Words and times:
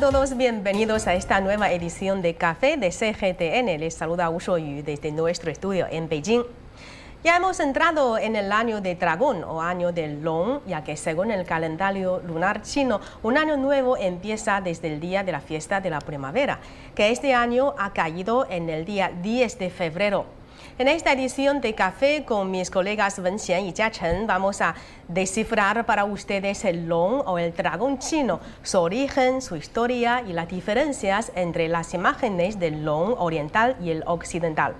Todos, 0.00 0.36
bienvenidos 0.36 1.06
a 1.06 1.14
esta 1.14 1.40
nueva 1.40 1.72
edición 1.72 2.20
de 2.20 2.34
Café 2.34 2.76
de 2.76 2.90
CGTN. 2.90 3.80
Les 3.80 3.94
saluda 3.94 4.28
Wu 4.28 4.38
Yu 4.38 4.82
desde 4.84 5.10
nuestro 5.10 5.50
estudio 5.50 5.86
en 5.90 6.06
Beijing. 6.10 6.42
Ya 7.24 7.36
hemos 7.36 7.60
entrado 7.60 8.18
en 8.18 8.36
el 8.36 8.52
año 8.52 8.82
de 8.82 8.94
dragón 8.94 9.42
o 9.42 9.62
año 9.62 9.92
del 9.92 10.22
long, 10.22 10.60
ya 10.66 10.84
que 10.84 10.98
según 10.98 11.30
el 11.30 11.46
calendario 11.46 12.20
lunar 12.26 12.60
chino, 12.60 13.00
un 13.22 13.38
año 13.38 13.56
nuevo 13.56 13.96
empieza 13.96 14.60
desde 14.60 14.92
el 14.92 15.00
día 15.00 15.24
de 15.24 15.32
la 15.32 15.40
fiesta 15.40 15.80
de 15.80 15.88
la 15.88 16.00
primavera, 16.00 16.60
que 16.94 17.10
este 17.10 17.32
año 17.32 17.72
ha 17.78 17.94
caído 17.94 18.46
en 18.50 18.68
el 18.68 18.84
día 18.84 19.10
10 19.22 19.58
de 19.58 19.70
febrero. 19.70 20.26
En 20.78 20.88
esta 20.88 21.10
edición 21.12 21.62
de 21.62 21.74
Café 21.74 22.26
con 22.26 22.50
mis 22.50 22.70
colegas 22.70 23.18
Wen 23.18 23.38
Xian 23.38 23.64
y 23.64 23.72
Jia 23.72 23.90
vamos 24.26 24.60
a 24.60 24.74
descifrar 25.08 25.86
para 25.86 26.04
ustedes 26.04 26.66
el 26.66 26.86
long 26.86 27.22
o 27.24 27.38
el 27.38 27.54
dragón 27.54 27.98
chino, 27.98 28.40
su 28.62 28.78
origen, 28.78 29.40
su 29.40 29.56
historia 29.56 30.22
y 30.28 30.34
las 30.34 30.48
diferencias 30.48 31.32
entre 31.34 31.68
las 31.68 31.94
imágenes 31.94 32.58
del 32.60 32.84
long 32.84 33.14
oriental 33.16 33.76
y 33.80 33.88
el 33.88 34.02
occidental. 34.06 34.74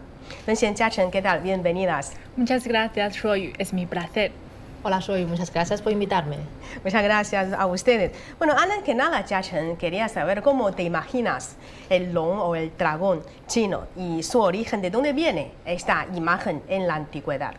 Wen 0.47 0.59
Xian, 0.59 0.77
Jia 0.77 0.91
Chen, 0.91 1.11
¿qué 1.11 1.23
tal? 1.23 1.41
Bienvenidas. 1.41 2.13
Muchas 2.37 2.67
gracias, 2.67 3.23
Roy. 3.23 3.55
Es 3.57 3.73
mi 3.73 3.87
placer. 3.87 4.33
Hola, 4.87 5.01
Soy. 5.01 5.27
Muchas 5.27 5.53
gracias 5.53 5.83
por 5.83 5.91
invitarme. 5.91 6.37
Muchas 6.85 7.03
gracias 7.03 7.53
a 7.53 7.67
ustedes. 7.67 8.13
Bueno, 8.39 8.55
antes 8.57 8.85
que 8.85 8.95
nada, 8.95 9.25
Jia 9.25 9.43
Chen, 9.43 9.77
quería 9.77 10.09
saber 10.09 10.43
cómo 10.43 10.71
te 10.75 10.85
imaginas 10.85 11.57
el 11.91 12.13
long 12.13 12.39
o 12.39 12.55
el 12.55 12.71
dragón 12.79 13.23
chino 13.49 13.89
y 13.97 14.23
su 14.23 14.41
origen, 14.41 14.83
de 14.83 14.91
dónde 14.91 15.13
viene 15.13 15.51
esta 15.65 16.07
imagen 16.15 16.63
en 16.69 16.87
la 16.87 16.95
antigüedad. 16.95 17.55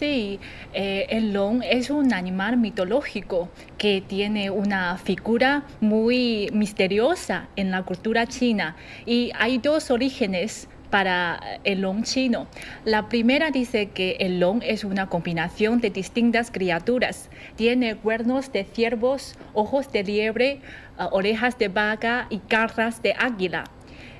Sí, 0.00 0.40
eh, 0.72 1.06
el 1.10 1.32
long 1.32 1.62
es 1.62 1.90
un 1.90 2.12
animal 2.12 2.56
mitológico 2.56 3.50
que 3.78 4.02
tiene 4.04 4.50
una 4.50 4.98
figura 4.98 5.62
muy 5.80 6.50
misteriosa 6.52 7.46
en 7.54 7.70
la 7.70 7.84
cultura 7.84 8.26
china 8.26 8.74
y 9.06 9.30
hay 9.38 9.58
dos 9.58 9.92
orígenes 9.92 10.66
para 10.94 11.58
el 11.64 11.80
long 11.80 12.04
chino. 12.04 12.46
La 12.84 13.08
primera 13.08 13.50
dice 13.50 13.86
que 13.86 14.12
el 14.20 14.38
long 14.38 14.62
es 14.62 14.84
una 14.84 15.08
combinación 15.08 15.80
de 15.80 15.90
distintas 15.90 16.52
criaturas. 16.52 17.30
Tiene 17.56 17.96
cuernos 17.96 18.52
de 18.52 18.62
ciervos, 18.62 19.34
ojos 19.54 19.90
de 19.90 20.04
liebre, 20.04 20.60
ah, 20.96 21.08
orejas 21.10 21.58
de 21.58 21.66
vaca 21.66 22.28
y 22.30 22.40
garras 22.48 23.02
de 23.02 23.12
águila. 23.18 23.64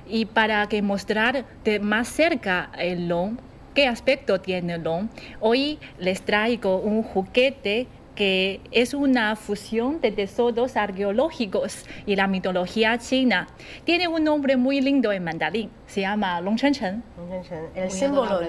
Y 0.05 0.25
para 0.25 0.67
que 0.67 0.81
mostrar 0.81 1.45
de 1.63 1.79
más 1.79 2.09
cerca 2.09 2.69
el 2.77 3.07
long, 3.07 3.37
qué 3.73 3.87
aspecto 3.87 4.41
tiene 4.41 4.73
el 4.73 4.83
long, 4.83 5.07
hoy 5.39 5.79
les 5.97 6.23
traigo 6.23 6.79
un 6.79 7.03
juguete 7.03 7.87
que 8.15 8.61
es 8.71 8.93
una 8.93 9.35
fusión 9.35 10.01
de 10.01 10.11
tesoros 10.11 10.77
arqueológicos 10.77 11.85
y 12.05 12.15
la 12.15 12.27
mitología 12.27 12.97
china. 12.97 13.47
Tiene 13.83 14.07
un 14.07 14.23
nombre 14.23 14.57
muy 14.57 14.81
lindo 14.81 15.11
en 15.11 15.23
mandarín, 15.23 15.69
se 15.87 16.01
llama 16.01 16.39
Long 16.41 16.55
Chen 16.55 16.73
Chen. 16.73 17.03
El 17.75 17.91
símbolo, 17.91 18.39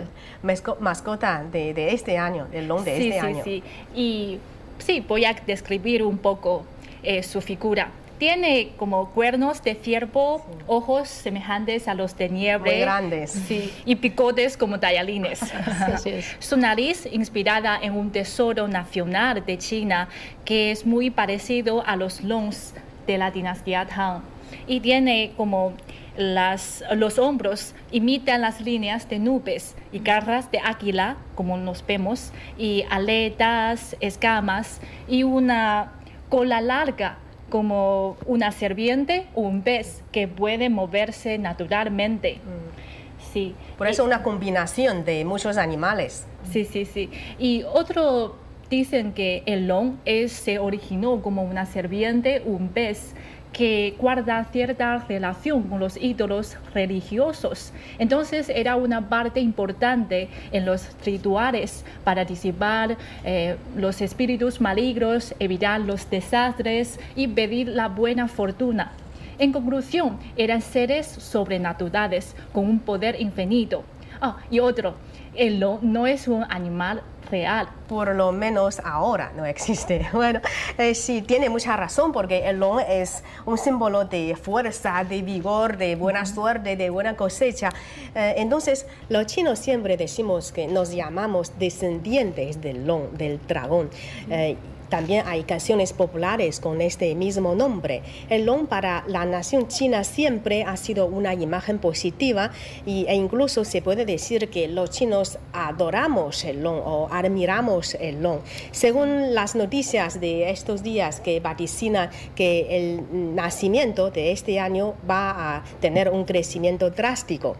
mascota 0.80 1.44
de, 1.50 1.92
este 1.92 2.16
año, 2.16 2.46
el 2.52 2.68
long 2.68 2.84
de 2.84 3.08
este 3.08 3.20
año. 3.20 3.44
Sí, 3.44 3.62
sí, 3.62 4.00
y 4.00 4.38
sí, 4.78 5.04
voy 5.06 5.24
a 5.24 5.34
describir 5.46 6.02
un 6.02 6.18
poco 6.18 6.64
eh, 7.02 7.22
su 7.22 7.40
figura. 7.40 7.90
Tiene 8.18 8.70
como 8.78 9.10
cuernos 9.10 9.62
de 9.62 9.74
ciervo, 9.74 10.44
ojos 10.66 11.08
semejantes 11.08 11.86
a 11.86 11.94
los 11.94 12.16
de 12.16 12.30
nieve. 12.30 12.70
Muy 12.70 12.80
grandes. 12.80 13.30
Sí, 13.30 13.70
y 13.84 13.96
picotes 13.96 14.56
como 14.56 14.80
tallarines. 14.80 15.40
Su 16.38 16.56
nariz, 16.56 17.06
inspirada 17.12 17.78
en 17.80 17.94
un 17.94 18.10
tesoro 18.10 18.68
nacional 18.68 19.44
de 19.44 19.58
China, 19.58 20.08
que 20.46 20.70
es 20.70 20.86
muy 20.86 21.10
parecido 21.10 21.86
a 21.86 21.96
los 21.96 22.22
longs 22.22 22.72
de 23.06 23.18
la 23.18 23.30
dinastía 23.30 23.86
Tang. 23.86 24.22
Y 24.66 24.80
tiene 24.80 25.32
como 25.36 25.74
las, 26.16 26.84
los 26.94 27.18
hombros 27.18 27.74
imitan 27.90 28.40
las 28.40 28.62
líneas 28.62 29.10
de 29.10 29.18
nubes 29.18 29.74
y 29.92 29.98
garras 29.98 30.50
de 30.50 30.58
águila, 30.60 31.16
como 31.34 31.58
nos 31.58 31.84
vemos, 31.84 32.32
y 32.56 32.84
aletas, 32.88 33.94
escamas 34.00 34.80
y 35.06 35.24
una 35.24 35.92
cola 36.30 36.62
larga 36.62 37.18
como 37.48 38.16
una 38.26 38.52
serpiente 38.52 39.26
o 39.34 39.42
un 39.42 39.62
pez 39.62 40.02
que 40.12 40.28
puede 40.28 40.68
moverse 40.68 41.38
naturalmente. 41.38 42.34
Mm. 42.36 43.32
Sí. 43.32 43.54
Por 43.76 43.86
eso 43.86 44.04
una 44.04 44.22
combinación 44.22 45.04
de 45.04 45.24
muchos 45.24 45.56
animales. 45.56 46.26
Sí, 46.50 46.64
sí, 46.64 46.84
sí. 46.84 47.10
Y 47.38 47.64
otro 47.64 48.36
dicen 48.70 49.12
que 49.12 49.42
el 49.46 49.68
long 49.68 49.96
es, 50.04 50.32
se 50.32 50.58
originó 50.58 51.22
como 51.22 51.42
una 51.42 51.66
serpiente, 51.66 52.42
un 52.44 52.68
pez 52.68 53.14
que 53.56 53.94
guarda 53.98 54.44
cierta 54.52 54.98
relación 55.08 55.62
con 55.62 55.80
los 55.80 55.96
ídolos 55.96 56.58
religiosos. 56.74 57.72
Entonces 57.98 58.50
era 58.50 58.76
una 58.76 59.08
parte 59.08 59.40
importante 59.40 60.28
en 60.52 60.66
los 60.66 60.86
rituales 61.06 61.82
para 62.04 62.26
disipar 62.26 62.98
eh, 63.24 63.56
los 63.74 64.02
espíritus 64.02 64.60
malignos, 64.60 65.34
evitar 65.38 65.80
los 65.80 66.10
desastres 66.10 67.00
y 67.14 67.28
pedir 67.28 67.68
la 67.68 67.88
buena 67.88 68.28
fortuna. 68.28 68.92
En 69.38 69.52
conclusión, 69.52 70.18
eran 70.36 70.60
seres 70.60 71.06
sobrenaturales 71.06 72.36
con 72.52 72.68
un 72.68 72.78
poder 72.78 73.18
infinito. 73.18 73.84
Ah, 74.20 74.36
y 74.50 74.58
otro, 74.58 74.96
el 75.34 75.60
no 75.60 76.06
es 76.06 76.28
un 76.28 76.44
animal 76.50 77.00
real. 77.30 77.68
Por 77.88 78.14
lo 78.14 78.32
menos 78.32 78.80
ahora 78.84 79.32
no 79.36 79.44
existe. 79.44 80.06
Bueno, 80.16 80.40
eh, 80.78 80.94
sí, 80.94 81.20
tiene 81.20 81.50
mucha 81.50 81.76
razón 81.76 82.10
porque 82.12 82.48
el 82.48 82.58
long 82.58 82.80
es 82.88 83.22
un 83.44 83.58
símbolo 83.58 84.04
de 84.04 84.34
fuerza, 84.34 85.04
de 85.04 85.20
vigor, 85.22 85.76
de 85.76 85.94
buena 85.94 86.24
suerte, 86.24 86.76
de 86.76 86.90
buena 86.90 87.16
cosecha. 87.16 87.70
Eh, 88.14 88.34
entonces, 88.38 88.86
los 89.08 89.26
chinos 89.26 89.58
siempre 89.58 89.96
decimos 89.96 90.52
que 90.52 90.66
nos 90.66 90.90
llamamos 90.92 91.58
descendientes 91.58 92.60
del 92.60 92.86
long, 92.86 93.10
del 93.12 93.38
dragón. 93.46 93.90
Eh, 94.30 94.56
también 94.88 95.24
hay 95.26 95.44
canciones 95.44 95.92
populares 95.92 96.60
con 96.60 96.80
este 96.80 97.14
mismo 97.14 97.54
nombre. 97.54 98.02
El 98.28 98.46
long 98.46 98.66
para 98.66 99.04
la 99.06 99.24
nación 99.24 99.68
china 99.68 100.04
siempre 100.04 100.64
ha 100.64 100.76
sido 100.76 101.06
una 101.06 101.34
imagen 101.34 101.78
positiva 101.78 102.50
y, 102.84 103.06
e 103.06 103.14
incluso 103.14 103.64
se 103.64 103.82
puede 103.82 104.04
decir 104.04 104.48
que 104.48 104.68
los 104.68 104.90
chinos 104.90 105.38
adoramos 105.52 106.44
el 106.44 106.62
long 106.62 106.80
o 106.84 107.08
admiramos 107.10 107.94
el 107.94 108.22
long. 108.22 108.40
Según 108.70 109.34
las 109.34 109.54
noticias 109.54 110.20
de 110.20 110.50
estos 110.50 110.82
días 110.82 111.20
que 111.20 111.40
vaticina 111.40 112.10
que 112.34 112.66
el 112.70 113.34
nacimiento 113.34 114.10
de 114.10 114.32
este 114.32 114.60
año 114.60 114.94
va 115.08 115.56
a 115.56 115.64
tener 115.80 116.10
un 116.10 116.24
crecimiento 116.24 116.90
drástico. 116.90 117.56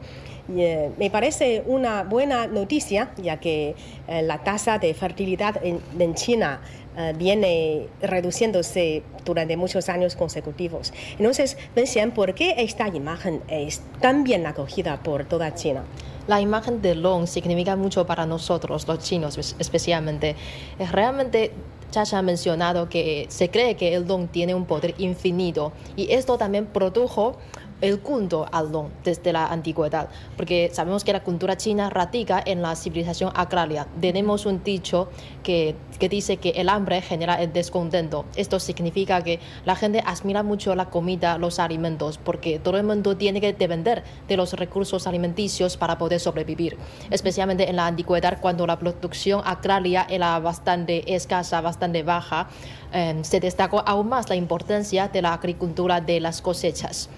Eh, 0.57 0.91
me 0.97 1.11
parece 1.11 1.65
una 1.67 2.05
buena 2.05 2.47
noticia, 2.47 3.11
ya 3.17 3.39
que 3.41 3.75
eh, 4.07 4.23
la 4.23 4.39
tasa 4.45 4.79
de 4.79 4.95
fertilidad 4.95 5.61
en 5.65 6.15
China 6.15 6.61
eh, 6.97 7.13
viene 7.17 7.89
reduciéndose 8.01 9.03
durante 9.25 9.57
muchos 9.57 9.89
años 9.89 10.17
consecutivos. 10.17 10.93
Entonces, 11.19 11.57
ven 11.75 12.11
¿por 12.13 12.35
qué 12.35 12.55
esta 12.59 12.89
imagen 12.89 13.43
es 13.49 13.83
tan 14.01 14.25
bien 14.25 14.47
acogida 14.47 15.03
por 15.03 15.25
toda 15.25 15.55
China? 15.55 15.85
La 16.27 16.41
imagen 16.41 16.83
de 16.83 16.95
Long 16.95 17.27
significa 17.27 17.77
mucho 17.77 18.07
para 18.07 18.27
nosotros, 18.27 18.89
los 18.89 18.99
chinos 18.99 19.55
especialmente. 19.59 20.35
Realmente 20.91 21.53
Chacha 21.91 22.19
ha 22.19 22.23
mencionado 22.23 22.89
que 22.89 23.27
se 23.29 23.49
cree 23.51 23.77
que 23.77 23.95
el 23.95 24.07
Long 24.07 24.29
tiene 24.29 24.55
un 24.55 24.67
poder 24.67 24.95
infinito 24.99 25.73
y 25.97 26.13
esto 26.13 26.37
también 26.37 26.67
produjo 26.67 27.37
el 27.81 28.01
culto 28.01 28.47
al 28.51 28.73
don 28.73 28.91
desde 29.05 29.33
la 29.33 29.47
antigüedad, 29.47 30.09
porque 30.37 30.71
sabemos 30.73 31.05
que 31.05 31.13
la 31.13 31.23
cultura 31.23 31.57
china 31.57 31.91
radica 31.91 32.43
en 32.45 32.63
la 32.63 32.75
civilización 32.75 33.33
agraria. 33.35 33.87
Tenemos 34.01 34.47
un 34.47 34.63
dicho 34.65 35.09
que, 35.43 35.75
que, 35.99 36.09
dice 36.09 36.39
que 36.39 36.51
el 36.51 36.69
hambre 36.69 37.03
genera 37.03 37.43
el 37.43 37.53
descontento. 37.53 38.25
Esto 38.35 38.59
significa 38.59 39.23
que 39.23 39.41
la 39.65 39.77
gente 39.77 40.03
admira 40.05 40.43
mucho 40.43 40.75
la 40.75 40.87
comida, 40.87 41.39
los 41.39 41.59
alimentos, 41.59 42.19
porque 42.19 42.59
todo 42.59 42.79
el 42.79 42.85
mundo 42.85 43.17
tiene 43.17 43.41
que 43.41 43.53
depender 43.53 44.03
de 44.29 44.37
los 44.37 44.55
recursos 44.55 45.07
alimenticios 45.07 45.77
para 45.77 45.99
poder 45.99 46.21
sobrevivir, 46.21 46.77
especialmente 47.11 47.69
en 47.69 47.77
la 47.77 47.87
antigüedad 47.87 48.39
cuando 48.41 48.67
la 48.67 48.79
producción 48.79 49.43
agraria 49.45 50.07
era 50.09 50.39
bastante 50.39 51.15
escasa, 51.15 51.61
bastante 51.61 52.03
baja. 52.03 52.49
Eh, 52.93 53.19
se 53.23 53.41
destacó 53.41 53.83
aún 53.87 54.09
más 54.09 54.29
la 54.29 54.37
importancia 54.37 55.09
de 55.09 55.23
la 55.23 55.35
agricultura 55.35 56.01
de 56.01 56.21
las 56.21 56.41
cosechas. 56.41 57.11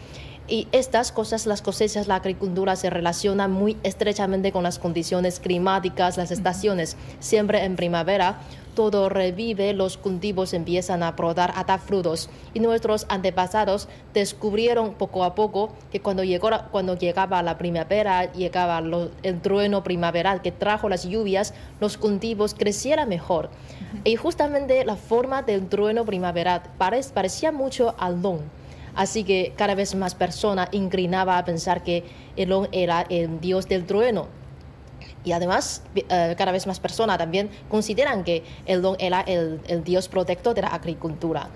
Y 0.50 0.66
estas 0.72 1.12
cosas, 1.12 1.44
las 1.44 1.60
cosechas, 1.60 2.08
la 2.08 2.14
agricultura 2.14 2.74
se 2.74 2.88
relacionan 2.88 3.52
muy 3.52 3.76
estrechamente 3.82 4.50
con 4.50 4.62
las 4.62 4.78
condiciones 4.78 5.40
climáticas, 5.40 6.16
las 6.16 6.30
estaciones. 6.30 6.96
Siempre 7.20 7.64
en 7.64 7.76
primavera 7.76 8.40
todo 8.74 9.10
revive, 9.10 9.74
los 9.74 9.98
cultivos 9.98 10.54
empiezan 10.54 11.02
a 11.02 11.12
brotar, 11.12 11.52
a 11.54 11.64
dar 11.64 11.80
frutos. 11.80 12.30
Y 12.54 12.60
nuestros 12.60 13.04
antepasados 13.10 13.88
descubrieron 14.14 14.94
poco 14.94 15.22
a 15.24 15.34
poco 15.34 15.72
que 15.90 16.00
cuando, 16.00 16.24
llegó, 16.24 16.48
cuando 16.70 16.96
llegaba 16.96 17.42
la 17.42 17.58
primavera, 17.58 18.32
llegaba 18.32 18.80
el 19.22 19.40
trueno 19.42 19.84
primaveral 19.84 20.40
que 20.40 20.52
trajo 20.52 20.88
las 20.88 21.06
lluvias, 21.06 21.52
los 21.78 21.98
cultivos 21.98 22.54
crecieran 22.54 23.10
mejor. 23.10 23.50
Y 24.04 24.16
justamente 24.16 24.82
la 24.86 24.96
forma 24.96 25.42
del 25.42 25.68
trueno 25.68 26.06
primaveral 26.06 26.62
parecía 26.78 27.52
mucho 27.52 27.94
al 27.98 28.22
don 28.22 28.57
Así 28.98 29.22
que 29.22 29.52
cada 29.54 29.76
vez 29.76 29.94
más 29.94 30.16
personas 30.16 30.70
inclinaba 30.72 31.38
a 31.38 31.44
pensar 31.44 31.84
que 31.84 32.02
Elon 32.34 32.66
era 32.72 33.02
el 33.08 33.40
dios 33.40 33.68
del 33.68 33.86
trueno. 33.86 34.26
Y 35.22 35.30
además, 35.30 35.84
eh, 35.94 36.34
cada 36.36 36.50
vez 36.50 36.66
más 36.66 36.80
personas 36.80 37.16
también 37.16 37.48
consideran 37.68 38.24
que 38.24 38.42
Elon 38.66 38.96
era 38.98 39.20
el, 39.20 39.60
el 39.68 39.84
dios 39.84 40.08
protector 40.08 40.52
de 40.52 40.62
la 40.62 40.68
agricultura. 40.68 41.48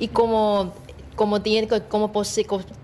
Y 0.00 0.08
como 0.08 0.72
como, 1.16 1.42
tiene, 1.42 1.68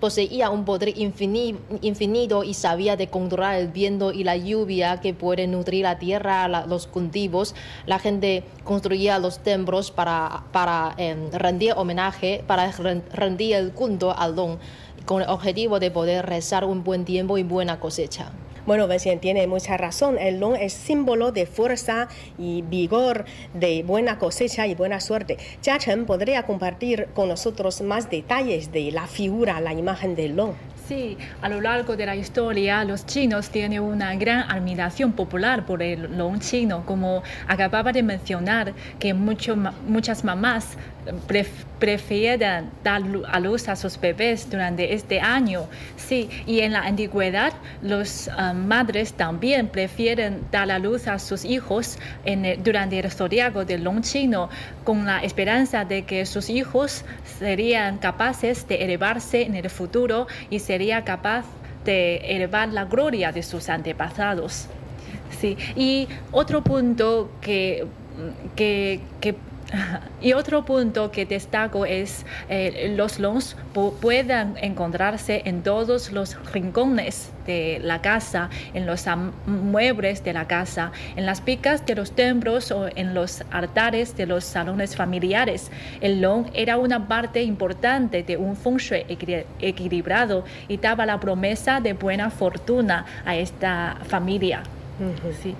poseía 0.00 0.50
un 0.50 0.64
poder 0.64 0.94
infinito 0.96 2.44
y 2.44 2.54
sabía 2.54 2.96
de 2.96 3.08
controlar 3.08 3.56
el 3.56 3.68
viento 3.68 4.12
y 4.12 4.24
la 4.24 4.36
lluvia 4.36 5.00
que 5.00 5.14
puede 5.14 5.46
nutrir 5.46 5.84
la 5.84 5.98
tierra, 5.98 6.48
los 6.66 6.86
cultivos, 6.86 7.54
la 7.86 7.98
gente 7.98 8.44
construía 8.64 9.18
los 9.18 9.38
templos 9.38 9.90
para, 9.90 10.44
para 10.52 10.94
em, 10.98 11.30
rendir 11.32 11.72
homenaje, 11.76 12.44
para 12.46 12.70
rendir 13.12 13.54
el 13.56 13.72
culto 13.72 14.16
al 14.16 14.34
don, 14.34 14.58
con 15.06 15.22
el 15.22 15.28
objetivo 15.28 15.80
de 15.80 15.90
poder 15.90 16.26
rezar 16.26 16.64
un 16.64 16.84
buen 16.84 17.04
tiempo 17.04 17.38
y 17.38 17.42
buena 17.42 17.80
cosecha. 17.80 18.30
Bueno, 18.68 18.86
Vicente 18.86 19.22
tiene 19.22 19.46
mucha 19.46 19.78
razón. 19.78 20.18
El 20.18 20.40
long 20.40 20.54
es 20.54 20.74
símbolo 20.74 21.32
de 21.32 21.46
fuerza 21.46 22.08
y 22.36 22.60
vigor, 22.60 23.24
de 23.54 23.82
buena 23.82 24.18
cosecha 24.18 24.66
y 24.66 24.74
buena 24.74 25.00
suerte. 25.00 25.38
Jia 25.62 25.78
Chen 25.78 26.04
podría 26.04 26.42
compartir 26.42 27.08
con 27.14 27.30
nosotros 27.30 27.80
más 27.80 28.10
detalles 28.10 28.70
de 28.70 28.92
la 28.92 29.06
figura, 29.06 29.58
la 29.62 29.72
imagen 29.72 30.14
del 30.14 30.36
long. 30.36 30.52
Sí, 30.88 31.18
a 31.42 31.50
lo 31.50 31.60
largo 31.60 31.98
de 31.98 32.06
la 32.06 32.16
historia 32.16 32.82
los 32.82 33.04
chinos 33.04 33.50
tienen 33.50 33.82
una 33.82 34.14
gran 34.14 34.50
admiración 34.50 35.12
popular 35.12 35.66
por 35.66 35.82
el 35.82 36.16
long 36.16 36.40
chino, 36.40 36.86
como 36.86 37.22
acababa 37.46 37.92
de 37.92 38.02
mencionar, 38.02 38.72
que 38.98 39.12
muchas 39.12 40.24
mamás 40.24 40.78
prefieren 41.78 42.70
dar 42.82 43.02
a 43.28 43.40
luz 43.40 43.68
a 43.68 43.76
sus 43.76 44.00
bebés 44.00 44.50
durante 44.50 44.94
este 44.94 45.20
año. 45.20 45.66
Sí, 45.96 46.28
y 46.46 46.60
en 46.60 46.72
la 46.72 46.80
antigüedad 46.80 47.52
los 47.82 48.28
ah, 48.28 48.52
madres 48.52 49.12
también 49.12 49.68
prefieren 49.68 50.42
dar 50.50 50.70
a 50.70 50.78
luz 50.78 51.06
a 51.06 51.18
sus 51.18 51.44
hijos 51.44 51.98
en 52.24 52.62
durante 52.62 52.98
el 52.98 53.10
zodiaco 53.10 53.64
del 53.64 53.84
long 53.84 54.02
chino 54.02 54.48
con 54.84 55.04
la 55.04 55.22
esperanza 55.22 55.84
de 55.84 56.04
que 56.04 56.26
sus 56.26 56.50
hijos 56.50 57.04
serían 57.38 57.98
capaces 57.98 58.66
de 58.66 58.76
elevarse 58.76 59.42
en 59.42 59.54
el 59.54 59.70
futuro 59.70 60.26
y 60.50 60.60
sería 60.78 61.02
capaz 61.02 61.44
de 61.84 62.18
elevar 62.18 62.68
la 62.68 62.84
gloria 62.84 63.32
de 63.32 63.42
sus 63.42 63.68
antepasados. 63.68 64.68
Sí. 65.40 65.56
Y 65.74 66.06
otro 66.30 66.62
punto 66.62 67.32
que, 67.40 67.84
que, 68.54 69.00
que 69.20 69.34
y 70.20 70.32
otro 70.32 70.64
punto 70.64 71.10
que 71.10 71.26
destaco 71.26 71.84
es 71.84 72.24
eh, 72.48 72.94
los 72.96 73.18
longs 73.18 73.56
puedan 74.00 74.56
encontrarse 74.60 75.42
en 75.44 75.62
todos 75.62 76.12
los 76.12 76.36
rincones 76.52 77.30
de 77.46 77.80
la 77.82 78.00
casa, 78.00 78.50
en 78.74 78.86
los 78.86 79.06
muebles 79.46 80.22
de 80.24 80.32
la 80.32 80.46
casa, 80.46 80.92
en 81.16 81.26
las 81.26 81.40
picas 81.40 81.84
de 81.86 81.94
los 81.94 82.12
templos 82.12 82.70
o 82.70 82.88
en 82.94 83.14
los 83.14 83.42
altares 83.50 84.16
de 84.16 84.26
los 84.26 84.44
salones 84.44 84.96
familiares. 84.96 85.70
El 86.00 86.20
long 86.20 86.46
era 86.54 86.76
una 86.76 87.08
parte 87.08 87.42
importante 87.42 88.22
de 88.22 88.36
un 88.36 88.56
feng 88.56 88.76
shui 88.76 89.04
equilibrado 89.60 90.44
y 90.68 90.76
daba 90.76 91.06
la 91.06 91.20
promesa 91.20 91.80
de 91.80 91.94
buena 91.94 92.30
fortuna 92.30 93.06
a 93.24 93.36
esta 93.36 93.98
familia. 94.06 94.62
sí. 95.42 95.54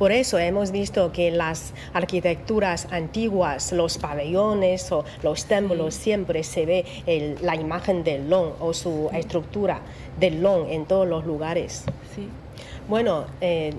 Por 0.00 0.12
eso 0.12 0.38
hemos 0.38 0.70
visto 0.70 1.12
que 1.12 1.30
las 1.30 1.74
arquitecturas 1.92 2.88
antiguas, 2.90 3.70
los 3.72 3.98
pabellones 3.98 4.90
o 4.92 5.04
los 5.22 5.44
templos, 5.44 5.94
siempre 5.94 6.42
se 6.42 6.64
ve 6.64 7.36
la 7.42 7.54
imagen 7.54 8.02
del 8.02 8.30
long 8.30 8.52
o 8.60 8.72
su 8.72 9.10
estructura 9.12 9.82
del 10.18 10.40
long 10.42 10.70
en 10.70 10.86
todos 10.86 11.06
los 11.06 11.26
lugares. 11.26 11.84
Bueno, 12.88 13.26
eh, 13.42 13.74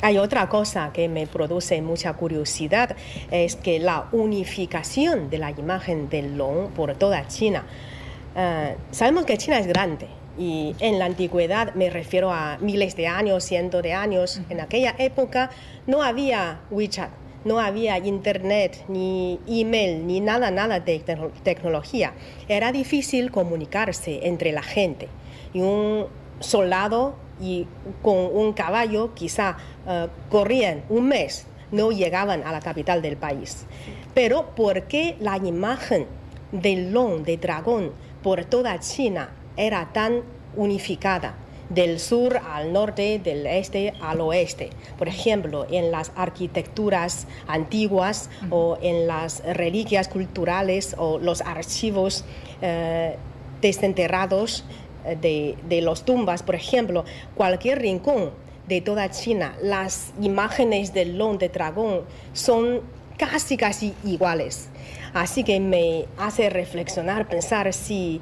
hay 0.00 0.18
otra 0.18 0.48
cosa 0.48 0.90
que 0.92 1.08
me 1.08 1.28
produce 1.28 1.80
mucha 1.80 2.12
curiosidad, 2.14 2.96
es 3.30 3.54
que 3.54 3.78
la 3.78 4.08
unificación 4.10 5.30
de 5.30 5.38
la 5.38 5.52
imagen 5.52 6.08
del 6.08 6.36
long 6.36 6.70
por 6.70 6.96
toda 6.96 7.28
China. 7.28 7.64
Eh, 8.34 8.74
sabemos 8.90 9.26
que 9.26 9.38
China 9.38 9.60
es 9.60 9.68
grande, 9.68 10.08
y 10.38 10.74
en 10.78 10.98
la 10.98 11.06
antigüedad 11.06 11.74
me 11.74 11.90
refiero 11.90 12.32
a 12.32 12.58
miles 12.60 12.96
de 12.96 13.06
años, 13.06 13.44
cientos 13.44 13.82
de 13.82 13.92
años. 13.92 14.40
En 14.48 14.60
aquella 14.60 14.94
época 14.98 15.50
no 15.86 16.02
había 16.02 16.60
WeChat, 16.70 17.10
no 17.44 17.58
había 17.58 17.98
internet, 17.98 18.84
ni 18.88 19.40
email, 19.46 20.06
ni 20.06 20.20
nada, 20.20 20.50
nada 20.50 20.80
de 20.80 21.02
tecnología. 21.42 22.14
Era 22.48 22.72
difícil 22.72 23.30
comunicarse 23.30 24.26
entre 24.26 24.52
la 24.52 24.62
gente. 24.62 25.08
Y 25.52 25.60
un 25.60 26.06
soldado 26.40 27.16
y 27.40 27.66
con 28.02 28.16
un 28.32 28.52
caballo 28.52 29.14
quizá 29.14 29.56
uh, 29.86 30.08
corrían 30.30 30.82
un 30.88 31.08
mes, 31.08 31.46
no 31.72 31.90
llegaban 31.90 32.42
a 32.44 32.52
la 32.52 32.60
capital 32.60 33.02
del 33.02 33.16
país. 33.16 33.66
Pero 34.14 34.54
¿por 34.54 34.84
qué 34.84 35.16
la 35.20 35.36
imagen 35.38 36.06
del 36.52 36.92
long, 36.92 37.24
de 37.24 37.36
dragón, 37.38 37.92
por 38.22 38.44
toda 38.44 38.78
China 38.78 39.30
era 39.56 39.92
tan 39.92 40.22
unificada 40.56 41.34
del 41.68 42.00
sur 42.00 42.36
al 42.36 42.72
norte, 42.72 43.18
del 43.18 43.46
este 43.46 43.94
al 44.00 44.20
oeste. 44.20 44.70
Por 44.98 45.08
ejemplo, 45.08 45.66
en 45.70 45.90
las 45.90 46.12
arquitecturas 46.16 47.26
antiguas 47.46 48.28
o 48.50 48.78
en 48.82 49.06
las 49.06 49.42
reliquias 49.44 50.08
culturales 50.08 50.94
o 50.98 51.18
los 51.18 51.40
archivos 51.40 52.24
eh, 52.60 53.16
desenterrados 53.60 54.64
eh, 55.04 55.16
de, 55.20 55.56
de 55.68 55.80
los 55.80 56.04
tumbas, 56.04 56.42
por 56.42 56.54
ejemplo, 56.54 57.04
cualquier 57.34 57.80
rincón 57.80 58.30
de 58.68 58.80
toda 58.80 59.10
China, 59.10 59.56
las 59.62 60.12
imágenes 60.20 60.92
del 60.92 61.18
long 61.18 61.38
de 61.38 61.48
dragón 61.48 62.02
son 62.32 62.80
casi, 63.16 63.56
casi 63.56 63.94
iguales. 64.04 64.68
Así 65.14 65.44
que 65.44 65.60
me 65.60 66.06
hace 66.16 66.48
reflexionar, 66.48 67.28
pensar 67.28 67.72
si 67.72 68.20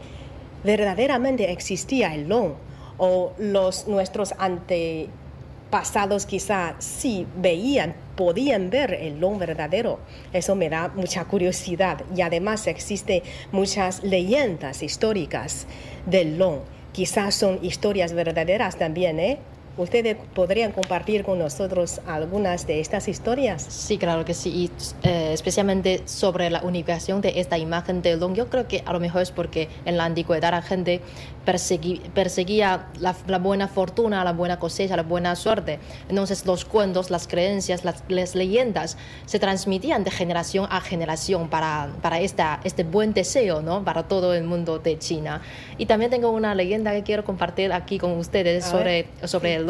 verdaderamente 0.65 1.51
existía 1.51 2.15
el 2.15 2.29
long 2.29 2.55
o 2.99 3.33
los 3.39 3.89
nuestros 3.89 4.35
antepasados 4.39 6.27
quizá 6.27 6.77
sí 6.79 7.27
veían, 7.37 7.95
podían 8.17 8.71
ver 8.71 8.93
el 8.93 9.21
long 9.21 9.39
verdadero. 9.39 10.01
Eso 10.33 10.55
me 10.55 10.69
da 10.69 10.89
mucha 10.89 11.25
curiosidad 11.25 12.03
y 12.15 12.21
además 12.21 12.67
existen 12.67 13.23
muchas 13.53 14.03
leyendas 14.03 14.83
históricas 14.83 15.67
del 16.07 16.39
long. 16.39 16.61
Quizás 16.93 17.35
son 17.35 17.59
historias 17.63 18.13
verdaderas 18.13 18.77
también, 18.77 19.19
¿eh? 19.21 19.39
¿Ustedes 19.81 20.19
podrían 20.35 20.73
compartir 20.73 21.25
con 21.25 21.39
nosotros 21.39 22.03
algunas 22.07 22.67
de 22.67 22.81
estas 22.81 23.09
historias? 23.09 23.63
Sí, 23.63 23.97
claro 23.97 24.27
que 24.27 24.35
sí. 24.35 24.51
Y, 24.51 25.09
eh, 25.09 25.33
especialmente 25.33 26.03
sobre 26.05 26.51
la 26.51 26.61
unificación 26.61 27.23
de 27.23 27.41
esta 27.41 27.57
imagen 27.57 28.03
de 28.03 28.15
Long, 28.19 28.35
yo 28.35 28.51
creo 28.51 28.69
que 28.69 28.83
a 28.85 28.93
lo 28.93 29.01
mejor 29.01 29.23
es 29.23 29.31
porque 29.31 29.71
en 29.87 29.97
la 29.97 30.05
antigüedad 30.05 30.51
la 30.51 30.61
gente 30.61 31.01
perseguía 31.47 32.89
la, 33.01 33.39
buena 33.39 33.69
fortuna, 33.69 34.23
la 34.23 34.35
buena 34.35 34.59
cosecha, 34.59 34.97
la 34.97 35.03
buena 35.03 35.35
suerte. 35.35 35.79
Entonces 36.11 36.45
los 36.45 36.67
cuentos, 36.67 37.11
las 37.11 37.27
creencias, 37.27 37.83
las, 37.83 38.05
leyendas 38.35 38.99
se 39.25 39.39
transmitían 39.39 40.05
de 40.05 40.11
generación 40.11 40.67
a 40.71 40.83
generación 40.83 41.49
para, 41.49 41.89
para 42.03 42.21
esta, 42.21 42.61
este 42.65 42.85
buen 42.85 43.15
deseo 43.15 43.63
¿no? 43.63 43.83
para 43.83 44.03
todo 44.03 44.35
el 44.35 44.45
mundo 44.45 44.79
de 44.79 44.99
China. 44.99 45.41
Y 45.79 45.87
también 45.87 46.11
tengo 46.11 46.29
una 46.29 46.55
leyenda 46.55 46.93
que 46.93 47.03
quiero 47.03 47.25
compartir 47.25 47.73
aquí 47.73 47.99
con 47.99 48.13
ustedes 48.19 48.67
sobre, 48.67 49.07
sobre 49.25 49.55
el 49.55 49.70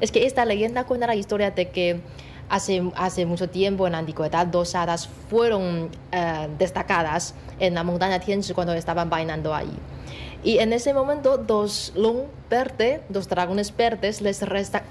Es 0.00 0.12
que 0.12 0.26
esta 0.26 0.44
leyenda 0.44 0.84
cuenta 0.84 1.06
la 1.06 1.14
historia 1.14 1.50
de 1.50 1.68
que 1.70 2.00
hace, 2.48 2.82
hace 2.96 3.26
mucho 3.26 3.48
tiempo 3.48 3.86
en 3.86 3.92
la 3.92 3.98
antigüedad 3.98 4.46
dos 4.46 4.74
hadas 4.74 5.08
fueron 5.28 5.90
eh, 6.12 6.48
destacadas 6.58 7.34
en 7.58 7.74
la 7.74 7.82
montaña 7.82 8.20
Tianzi 8.20 8.54
cuando 8.54 8.72
estaban 8.74 9.10
bailando 9.10 9.54
ahí. 9.54 9.76
Y 10.44 10.58
en 10.58 10.72
ese 10.72 10.94
momento 10.94 11.38
dos 11.38 11.92
Lung 11.96 12.26
verde, 12.48 13.02
dos 13.08 13.28
dragones 13.28 13.76
verdes 13.76 14.20
les 14.20 14.40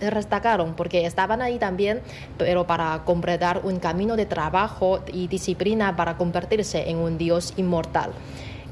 destacaron 0.02 0.76
porque 0.76 1.06
estaban 1.06 1.42
ahí 1.42 1.60
también, 1.60 2.02
pero 2.38 2.68
para 2.68 3.04
completar 3.06 3.62
un 3.64 3.80
camino 3.80 4.18
de 4.18 4.26
trabajo 4.26 5.00
y 5.14 5.28
disciplina 5.28 5.96
para 5.96 6.18
convertirse 6.18 6.90
en 6.90 6.98
un 6.98 7.18
dios 7.18 7.54
inmortal. 7.56 8.12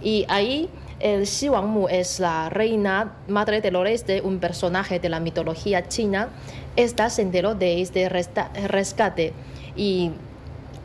Y 0.01 0.25
ahí 0.27 0.69
el 1.03 1.23
Xi 1.23 1.49
Wangmu 1.49 1.89
es 1.89 2.21
la 2.21 2.49
reina 2.49 3.17
madre 3.27 3.59
del 3.59 3.75
oeste, 3.75 4.21
un 4.21 4.39
personaje 4.39 4.99
de 4.99 5.09
la 5.09 5.19
mitología 5.19 5.89
china. 5.89 6.29
Esta 6.77 7.09
se 7.09 7.21
enteró 7.21 7.55
de 7.55 7.81
este 7.81 8.07
rescate 8.07 9.33
y 9.75 10.11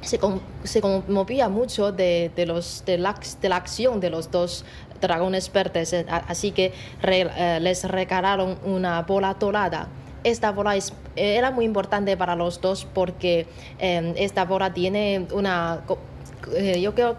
se, 0.01 0.19
conmovía 0.81 1.49
mucho 1.49 1.93
de, 1.93 2.33
los, 2.49 2.83
de, 2.85 2.99
la, 2.99 3.15
de 3.41 3.49
la 3.49 3.57
acción 3.57 4.01
de 4.01 4.11
los 4.11 4.29
dos 4.33 4.65
dragones 5.01 5.53
verdes, 5.53 5.93
eh, 5.93 6.05
así 6.09 6.51
que 6.51 6.73
eh, 7.03 7.59
les 7.61 7.85
regalaron 7.85 8.59
una 8.65 9.03
bola 9.03 9.35
dorada. 9.35 9.87
Esta 10.25 10.51
bola 10.51 10.75
es, 10.75 10.93
era 11.15 11.53
muy 11.53 11.65
importante 11.65 12.17
para 12.17 12.35
los 12.35 12.61
dos 12.61 12.89
porque 12.93 13.47
em, 13.79 14.15
esta 14.17 14.45
bola 14.45 14.75
tiene 14.75 15.29
una, 15.33 15.83
eh, 16.57 16.81
yo 16.81 16.93
creo, 16.93 17.17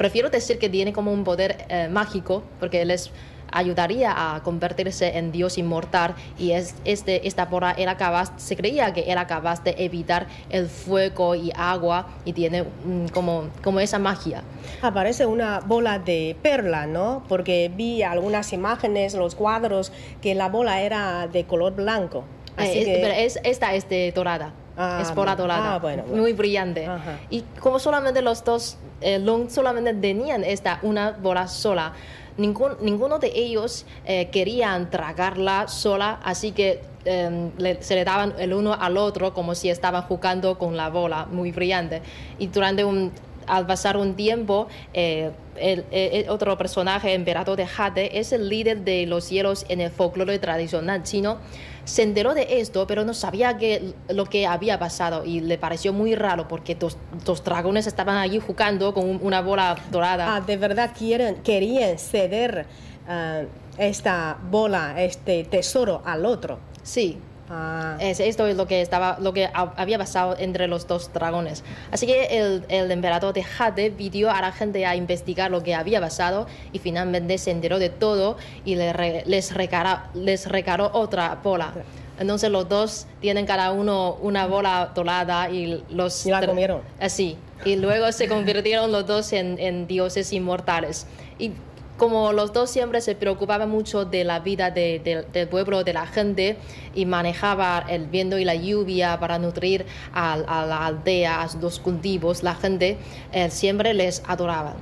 prefiero 0.00 0.30
decir 0.30 0.58
que 0.58 0.70
tiene 0.70 0.94
como 0.94 1.12
un 1.12 1.24
poder 1.24 1.66
eh, 1.68 1.88
mágico, 1.90 2.42
porque 2.58 2.80
él 2.80 2.90
es 2.90 3.10
ayudaría 3.52 4.14
a 4.34 4.42
convertirse 4.42 5.18
en 5.18 5.30
Dios 5.30 5.58
inmortal 5.58 6.14
y 6.38 6.52
es, 6.52 6.74
este, 6.86 7.28
esta 7.28 7.44
bola 7.44 7.74
era 7.76 7.98
capaz, 7.98 8.32
se 8.38 8.56
creía 8.56 8.94
que 8.94 9.10
era 9.12 9.26
capaz 9.26 9.62
de 9.62 9.74
evitar 9.76 10.26
el 10.48 10.68
fuego 10.68 11.34
y 11.34 11.52
agua 11.54 12.06
y 12.24 12.32
tiene 12.32 12.62
mm, 12.62 13.08
como, 13.12 13.50
como 13.62 13.78
esa 13.80 13.98
magia. 13.98 14.42
Aparece 14.80 15.26
una 15.26 15.60
bola 15.60 15.98
de 15.98 16.34
perla, 16.40 16.86
¿no? 16.86 17.22
Porque 17.28 17.70
vi 17.76 18.02
algunas 18.02 18.54
imágenes, 18.54 19.12
los 19.12 19.34
cuadros, 19.34 19.92
que 20.22 20.34
la 20.34 20.48
bola 20.48 20.80
era 20.80 21.26
de 21.26 21.44
color 21.44 21.74
blanco. 21.74 22.24
Eh, 22.56 23.22
es, 23.22 23.38
esta 23.44 23.74
es 23.74 23.86
de 23.90 24.12
dorada. 24.12 24.54
Ah, 24.76 25.00
es 25.02 25.10
ah, 25.10 25.80
muy 26.06 26.32
brillante. 26.32 26.88
Y 27.28 27.42
como 27.60 27.78
solamente 27.78 28.22
los 28.22 28.44
dos, 28.44 28.78
eh, 29.00 29.24
solamente 29.48 29.94
tenían 29.94 30.44
esta, 30.44 30.78
una 30.82 31.12
bola 31.12 31.48
sola, 31.48 31.92
ninguno 32.36 33.18
de 33.18 33.32
ellos 33.34 33.84
eh, 34.06 34.28
querían 34.30 34.90
tragarla 34.90 35.68
sola, 35.68 36.20
así 36.24 36.52
que 36.52 36.82
em, 37.04 37.50
se 37.80 37.94
le 37.94 38.04
daban 38.04 38.34
el 38.38 38.54
uno 38.54 38.72
al 38.72 38.96
otro 38.96 39.34
como 39.34 39.54
si 39.54 39.68
estaban 39.68 40.02
jugando 40.02 40.56
con 40.56 40.76
la 40.76 40.88
bola 40.88 41.26
muy 41.30 41.52
brillante. 41.52 42.02
Y 42.38 42.46
durante 42.46 42.84
un, 42.84 43.12
al 43.50 43.66
pasar 43.66 43.96
un 43.96 44.14
tiempo, 44.14 44.68
eh, 44.94 45.32
el, 45.56 46.28
otro 46.28 46.56
personaje, 46.56 47.12
emperador 47.14 47.56
de 47.56 47.66
Jade, 47.66 48.18
es 48.18 48.32
el 48.32 48.48
líder 48.48 48.82
de 48.82 49.06
los 49.06 49.24
cielos 49.24 49.66
en 49.68 49.80
el 49.80 49.90
folclore 49.90 50.38
tradicional 50.38 51.02
chino. 51.02 51.38
Se 51.84 52.02
enteró 52.02 52.34
de 52.34 52.60
esto, 52.60 52.86
pero 52.86 53.04
no 53.04 53.14
sabía 53.14 53.56
que, 53.56 53.94
lo 54.08 54.26
que 54.26 54.46
había 54.46 54.78
pasado 54.78 55.24
y 55.24 55.40
le 55.40 55.58
pareció 55.58 55.92
muy 55.92 56.14
raro 56.14 56.46
porque 56.46 56.76
los, 56.80 57.44
dragones 57.44 57.86
estaban 57.86 58.16
allí 58.16 58.38
jugando 58.38 58.94
con 58.94 59.18
una 59.22 59.40
bola 59.40 59.76
dorada. 59.90 60.36
Ah, 60.36 60.40
de 60.40 60.56
verdad 60.56 60.92
quieren, 60.96 61.36
querían 61.42 61.98
ceder 61.98 62.66
ah, 63.08 63.42
esta 63.76 64.38
bola, 64.50 65.02
este 65.02 65.44
tesoro 65.44 66.02
al 66.04 66.24
otro. 66.24 66.58
Sí, 66.82 67.18
Ah. 67.52 67.96
esto 67.98 68.46
es 68.46 68.56
lo 68.56 68.68
que, 68.68 68.80
estaba, 68.80 69.18
lo 69.20 69.32
que 69.32 69.50
había 69.52 69.98
pasado 69.98 70.36
entre 70.38 70.68
los 70.68 70.86
dos 70.86 71.12
dragones. 71.12 71.64
Así 71.90 72.06
que 72.06 72.38
el, 72.38 72.64
el 72.68 72.90
emperador 72.92 73.34
de 73.34 73.42
Jade 73.42 73.90
pidió 73.90 74.30
a 74.30 74.40
la 74.40 74.52
gente 74.52 74.86
a 74.86 74.94
investigar 74.94 75.50
lo 75.50 75.62
que 75.62 75.74
había 75.74 76.00
pasado 76.00 76.46
y 76.72 76.78
finalmente 76.78 77.38
se 77.38 77.50
enteró 77.50 77.80
de 77.80 77.88
todo 77.90 78.36
y 78.64 78.76
les, 78.76 79.52
recaró, 79.52 80.00
les 80.14 80.46
recaró 80.46 80.90
otra 80.92 81.40
bola. 81.42 81.74
Entonces 82.20 82.50
los 82.50 82.68
dos 82.68 83.06
tienen 83.20 83.46
cada 83.46 83.72
uno 83.72 84.14
una 84.20 84.46
bola 84.46 84.92
dorada 84.94 85.50
y 85.50 85.82
los... 85.90 86.26
Y 86.26 86.30
la 86.30 86.46
comieron. 86.46 86.82
Así. 87.00 87.36
Y 87.64 87.76
luego 87.76 88.12
se 88.12 88.28
convirtieron 88.28 88.92
los 88.92 89.06
dos 89.06 89.32
en, 89.32 89.58
en 89.58 89.86
dioses 89.86 90.32
inmortales. 90.32 91.06
Y 91.38 91.52
como 92.00 92.32
los 92.32 92.54
dos 92.54 92.70
siempre 92.70 93.02
se 93.02 93.14
preocupaban 93.14 93.68
mucho 93.68 94.06
de 94.06 94.24
la 94.24 94.40
vida 94.40 94.70
del 94.70 95.48
pueblo, 95.50 95.84
de 95.84 95.92
la 95.92 96.06
gente, 96.06 96.56
y 96.94 97.04
manejaba 97.04 97.84
el 97.90 98.06
viento 98.06 98.38
y 98.38 98.46
la 98.46 98.54
lluvia 98.54 99.20
para 99.20 99.38
nutrir 99.38 99.84
a, 100.14 100.38
la 100.38 100.86
aldea, 100.86 101.42
a 101.42 101.48
los 101.60 101.78
cultivos, 101.78 102.42
la 102.42 102.54
gente 102.54 102.96
eh, 103.32 103.50
siempre 103.50 103.92
les 103.92 104.22
adoraba. 104.26 104.76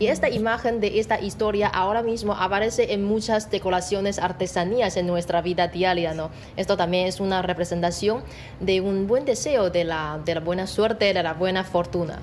Y 0.00 0.06
esta 0.06 0.30
imagen 0.30 0.80
de 0.80 0.98
esta 0.98 1.20
historia 1.20 1.68
ahora 1.68 2.02
mismo 2.02 2.32
aparece 2.32 2.94
en 2.94 3.04
muchas 3.04 3.50
decoraciones 3.50 4.18
artesanías 4.18 4.96
en 4.96 5.06
nuestra 5.06 5.42
vida 5.42 5.68
diaria, 5.68 6.14
¿no? 6.14 6.30
Esto 6.56 6.78
también 6.78 7.08
es 7.08 7.20
una 7.20 7.42
representación 7.42 8.22
de 8.58 8.80
un 8.80 9.06
buen 9.06 9.26
deseo 9.26 9.68
de 9.68 9.84
la, 9.84 10.18
de 10.24 10.34
la 10.34 10.40
buena 10.40 10.66
suerte, 10.66 11.12
de 11.12 11.22
la 11.22 11.34
buena 11.34 11.62
fortuna. 11.62 12.20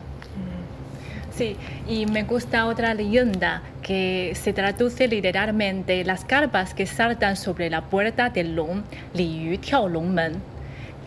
Sí, 1.35 1.57
y 1.85 2.05
me 2.05 2.23
gusta 2.23 2.65
otra 2.65 2.93
leyenda 2.93 3.61
que 3.81 4.31
se 4.35 4.53
traduce 4.53 5.09
literalmente 5.09 6.05
las 6.05 6.23
carpas 6.23 6.73
que 6.73 6.85
saltan 6.85 7.35
sobre 7.35 7.69
la 7.69 7.81
puerta 7.81 8.29
del 8.29 8.55
Long, 8.55 8.83
Li 9.13 9.43
Yu 9.43 9.57
Tiao 9.57 9.89
Long 9.89 10.11
Men, 10.11 10.35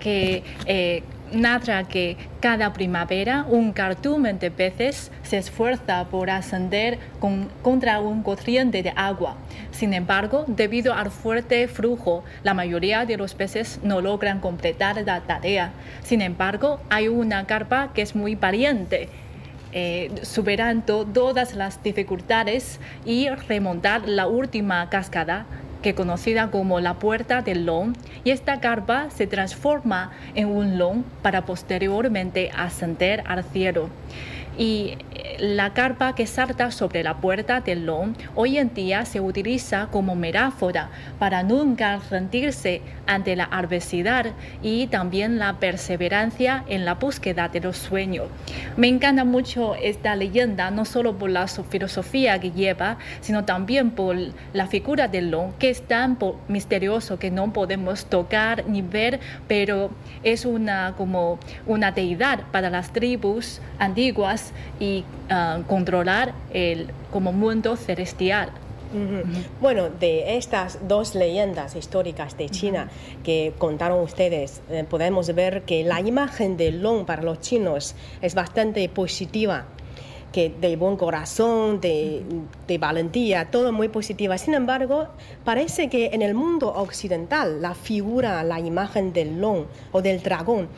que 0.01 0.43
eh, 0.67 1.03
narra 1.33 1.85
que 1.85 2.19
cada 2.41 2.75
primavera 2.75 3.47
un 3.49 3.73
cardumen 3.73 4.39
de 4.39 4.51
peces 4.51 5.11
se 5.23 5.39
esfuerza 5.39 6.05
por 6.11 6.29
ascender 6.29 6.99
contra 7.63 7.99
un 8.01 8.23
corriente 8.23 8.83
de 8.83 8.93
agua. 8.97 9.37
Sin 9.71 9.95
embargo, 9.95 10.45
debido 10.47 10.93
al 10.93 11.11
fuerte 11.11 11.69
flujo, 11.69 12.23
la 12.43 12.53
mayoría 12.53 13.07
de 13.07 13.17
los 13.17 13.33
peces 13.35 13.81
no 13.83 14.03
logran 14.03 14.41
completar 14.41 15.03
la 15.07 15.21
tarea. 15.23 15.73
Sin 16.03 16.21
embargo, 16.21 16.81
hay 16.91 17.09
una 17.09 17.47
carpa 17.47 17.95
que 17.95 18.03
es 18.03 18.15
muy 18.15 18.35
valiente 18.35 19.09
eh, 19.73 20.11
superando 20.23 21.05
todas 21.05 21.55
las 21.55 21.83
dificultades 21.83 22.81
y 23.05 23.29
remontar 23.29 24.09
la 24.09 24.27
última 24.27 24.89
cascada 24.91 25.47
que 25.83 25.95
conocida 25.95 26.51
como 26.51 26.81
la 26.81 26.95
puerta 26.95 27.43
del 27.43 27.67
Long, 27.67 27.95
y 28.25 28.31
esta 28.31 28.61
carpa 28.61 29.11
se 29.11 29.27
transforma 29.27 30.11
en 30.35 30.49
un 30.49 30.79
Long 30.79 31.05
para 31.23 31.45
posteriormente 31.45 32.51
ascender 32.57 33.23
al 33.27 33.45
cielo 33.45 33.89
la 35.39 35.73
carpa 35.73 36.15
que 36.15 36.27
salta 36.27 36.71
sobre 36.71 37.03
la 37.03 37.19
puerta 37.19 37.61
del 37.61 37.87
long 37.87 38.15
hoy 38.35 38.59
en 38.59 38.75
día 38.75 39.05
se 39.05 39.21
utiliza 39.21 39.87
como 39.91 40.17
metáfora 40.17 40.91
para 41.19 41.43
nunca 41.43 42.01
rendirse 42.11 42.83
ante 43.07 43.37
la 43.37 43.45
adversidad 43.45 44.27
y 44.63 44.89
también 44.89 45.39
la 45.39 45.55
perseverancia 45.55 46.65
en 46.69 46.85
la 46.85 46.95
búsqueda 46.95 47.49
de 47.49 47.61
los 47.61 47.77
sueños. 47.77 48.27
Me 48.77 48.89
encanta 48.89 49.25
mucho 49.25 49.75
esta 49.77 50.17
leyenda, 50.17 50.71
no 50.71 50.85
solo 50.85 51.17
por 51.17 51.31
la 51.31 51.47
filosofía 51.47 52.39
que 52.41 52.51
lleva, 52.51 52.99
sino 53.21 53.45
también 53.45 53.93
por 53.93 54.17
la 54.53 54.67
figura 54.67 55.09
del 55.09 55.31
long, 55.31 55.53
que 55.59 55.71
es 55.71 55.83
tan 55.83 56.19
misterioso 56.49 57.19
que 57.19 57.31
no 57.31 57.53
podemos 57.53 58.07
tocar 58.07 58.65
ni 58.67 58.83
ver, 58.83 59.21
pero 59.47 59.91
es 60.25 60.45
una 60.45 60.95
como 60.97 61.39
una 61.67 61.93
deidad 61.93 62.41
para 62.51 62.71
las 62.71 62.93
tribus 62.93 63.61
antiguas 63.79 64.53
y 64.81 65.05
ah, 65.31 65.61
controlar 65.67 66.35
el 66.53 66.89
como 67.11 67.33
mundo 67.33 67.77
celestial. 67.77 68.51
Bueno, 69.61 69.91
de 69.91 70.39
estas 70.39 70.89
dos 70.89 71.15
leyendas 71.15 71.77
históricas 71.77 72.39
de 72.39 72.49
China 72.49 72.89
que 73.23 73.53
contaron 73.59 74.01
ustedes, 74.01 74.63
eh, 74.71 74.85
podemos 74.89 75.35
ver 75.35 75.63
que 75.63 75.85
la 75.85 76.01
imagen 76.01 76.57
del 76.57 76.81
Long 76.83 77.05
para 77.05 77.23
los 77.23 77.41
chinos 77.41 77.95
es 78.23 78.35
bastante 78.35 78.89
positiva 78.89 79.67
que 80.33 80.51
de 80.61 80.77
buen 80.77 80.97
corazón, 80.97 81.81
de, 81.81 82.23
de, 82.67 82.79
valentía, 82.79 83.51
todo 83.51 83.73
muy 83.73 83.89
positiva. 83.89 84.37
Sin 84.37 84.55
embargo, 84.55 85.09
parece 85.45 85.89
que 85.89 86.07
en 86.13 86.21
el 86.21 86.35
mundo 86.35 86.69
occidental 86.69 87.63
la 87.63 87.75
figura, 87.75 88.43
la 88.45 88.61
imagen 88.61 89.13
del 89.13 89.41
long 89.41 89.65
o 89.91 90.03
del 90.03 90.23
dragón 90.23 90.69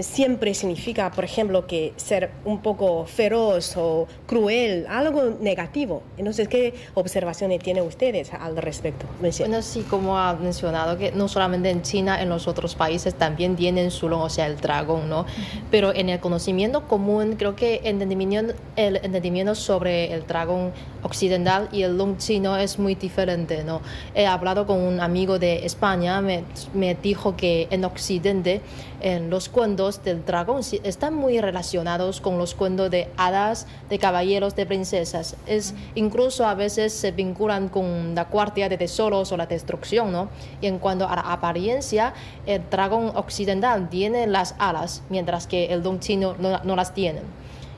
siempre 0.00 0.54
significa, 0.54 1.10
por 1.10 1.24
ejemplo, 1.24 1.66
que 1.66 1.92
ser 1.96 2.30
un 2.44 2.60
poco 2.60 3.04
feroz 3.06 3.76
o 3.76 4.06
cruel, 4.26 4.86
algo 4.88 5.36
negativo. 5.40 6.02
Entonces, 6.16 6.48
¿qué 6.48 6.74
observaciones 6.94 7.60
tienen 7.60 7.84
ustedes 7.84 8.32
al 8.32 8.56
respecto? 8.56 9.06
Bueno, 9.20 9.62
sí, 9.62 9.82
como 9.88 10.18
ha 10.18 10.34
mencionado, 10.34 10.98
que 10.98 11.12
no 11.12 11.28
solamente 11.28 11.70
en 11.70 11.82
China, 11.82 12.20
en 12.20 12.28
los 12.28 12.48
otros 12.48 12.74
países 12.74 13.14
también 13.14 13.56
tienen 13.56 13.90
su 13.90 14.08
long, 14.08 14.22
o 14.22 14.30
sea, 14.30 14.46
el 14.46 14.56
dragón, 14.56 15.08
¿no? 15.08 15.26
Pero 15.70 15.94
en 15.94 16.08
el 16.08 16.18
conocimiento 16.18 16.88
común, 16.88 17.36
creo 17.38 17.54
que 17.54 17.76
el 17.76 17.94
entendimiento, 17.94 18.54
el 18.76 18.96
entendimiento 18.96 19.54
sobre 19.54 20.12
el 20.12 20.26
dragón 20.26 20.72
occidental 21.02 21.68
y 21.70 21.82
el 21.82 21.96
long 21.96 22.16
chino 22.16 22.56
es 22.56 22.78
muy 22.78 22.94
diferente, 22.94 23.62
¿no? 23.62 23.80
He 24.14 24.26
hablado 24.26 24.66
con 24.66 24.80
un 24.80 25.00
amigo 25.00 25.38
de 25.38 25.64
España, 25.64 26.20
me, 26.20 26.44
me 26.72 26.94
dijo 26.94 27.36
que 27.36 27.68
en 27.70 27.84
Occidente, 27.84 28.60
en 29.04 29.28
los 29.28 29.50
cuentos 29.50 30.02
del 30.02 30.24
dragón 30.24 30.62
están 30.82 31.14
muy 31.14 31.38
relacionados 31.38 32.22
con 32.22 32.38
los 32.38 32.54
cuentos 32.54 32.90
de 32.90 33.10
hadas, 33.18 33.66
de 33.90 33.98
caballeros, 33.98 34.56
de 34.56 34.64
princesas. 34.64 35.36
Es, 35.46 35.74
incluso 35.94 36.46
a 36.46 36.54
veces 36.54 36.94
se 36.94 37.12
vinculan 37.12 37.68
con 37.68 38.14
la 38.14 38.24
cuarta 38.28 38.66
de 38.66 38.78
tesoros 38.78 39.30
o 39.30 39.36
la 39.36 39.44
destrucción, 39.44 40.10
¿no? 40.10 40.30
Y 40.62 40.68
en 40.68 40.78
cuanto 40.78 41.06
a 41.06 41.16
la 41.16 41.20
apariencia, 41.20 42.14
el 42.46 42.62
dragón 42.70 43.12
occidental 43.14 43.90
tiene 43.90 44.26
las 44.26 44.54
alas, 44.58 45.02
mientras 45.10 45.46
que 45.46 45.66
el 45.66 45.82
don 45.82 46.00
chino 46.00 46.34
no, 46.38 46.74
las 46.74 46.94
tiene. 46.94 47.20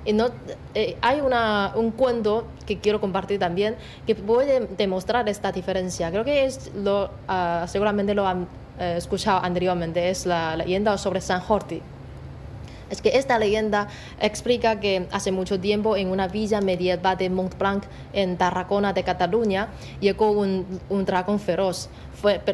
Y 0.05 0.13
no, 0.13 0.29
eh, 0.75 0.97
hay 1.01 1.21
una, 1.21 1.73
un 1.75 1.91
cuento 1.91 2.47
que 2.67 2.79
quiero 2.79 3.01
compartir 3.01 3.41
también 3.41 3.75
que 4.07 4.15
puede 4.15 4.69
demostrar 4.77 5.29
esta 5.29 5.51
diferencia. 5.51 6.09
Creo 6.13 6.25
que 6.25 6.45
es 6.45 6.71
lo, 6.77 7.11
ah, 7.27 7.65
seguramente 7.67 8.15
lo 8.15 8.29
han 8.29 8.47
eh, 8.79 8.95
escuchado 8.97 9.43
anteriormente, 9.43 10.11
es 10.11 10.27
la 10.27 10.57
leyenda 10.57 10.97
sobre 10.99 11.21
San 11.21 11.43
Horti. 11.47 11.83
Es 12.89 13.03
que 13.03 13.19
esta 13.19 13.39
leyenda 13.39 13.89
explica 14.21 14.79
que 14.79 15.09
hace 15.11 15.33
mucho 15.33 15.59
tiempo 15.59 15.97
en 15.97 16.09
una 16.09 16.29
villa 16.29 16.61
medieval 16.61 17.17
de 17.17 17.29
Montblanc, 17.31 17.85
en 18.13 18.37
Tarragona 18.37 18.93
de 18.93 19.03
Cataluña, 19.03 19.69
llegó 20.01 20.31
un, 20.31 20.81
un 20.89 21.05
dragón 21.05 21.41
feroz. 21.41 21.89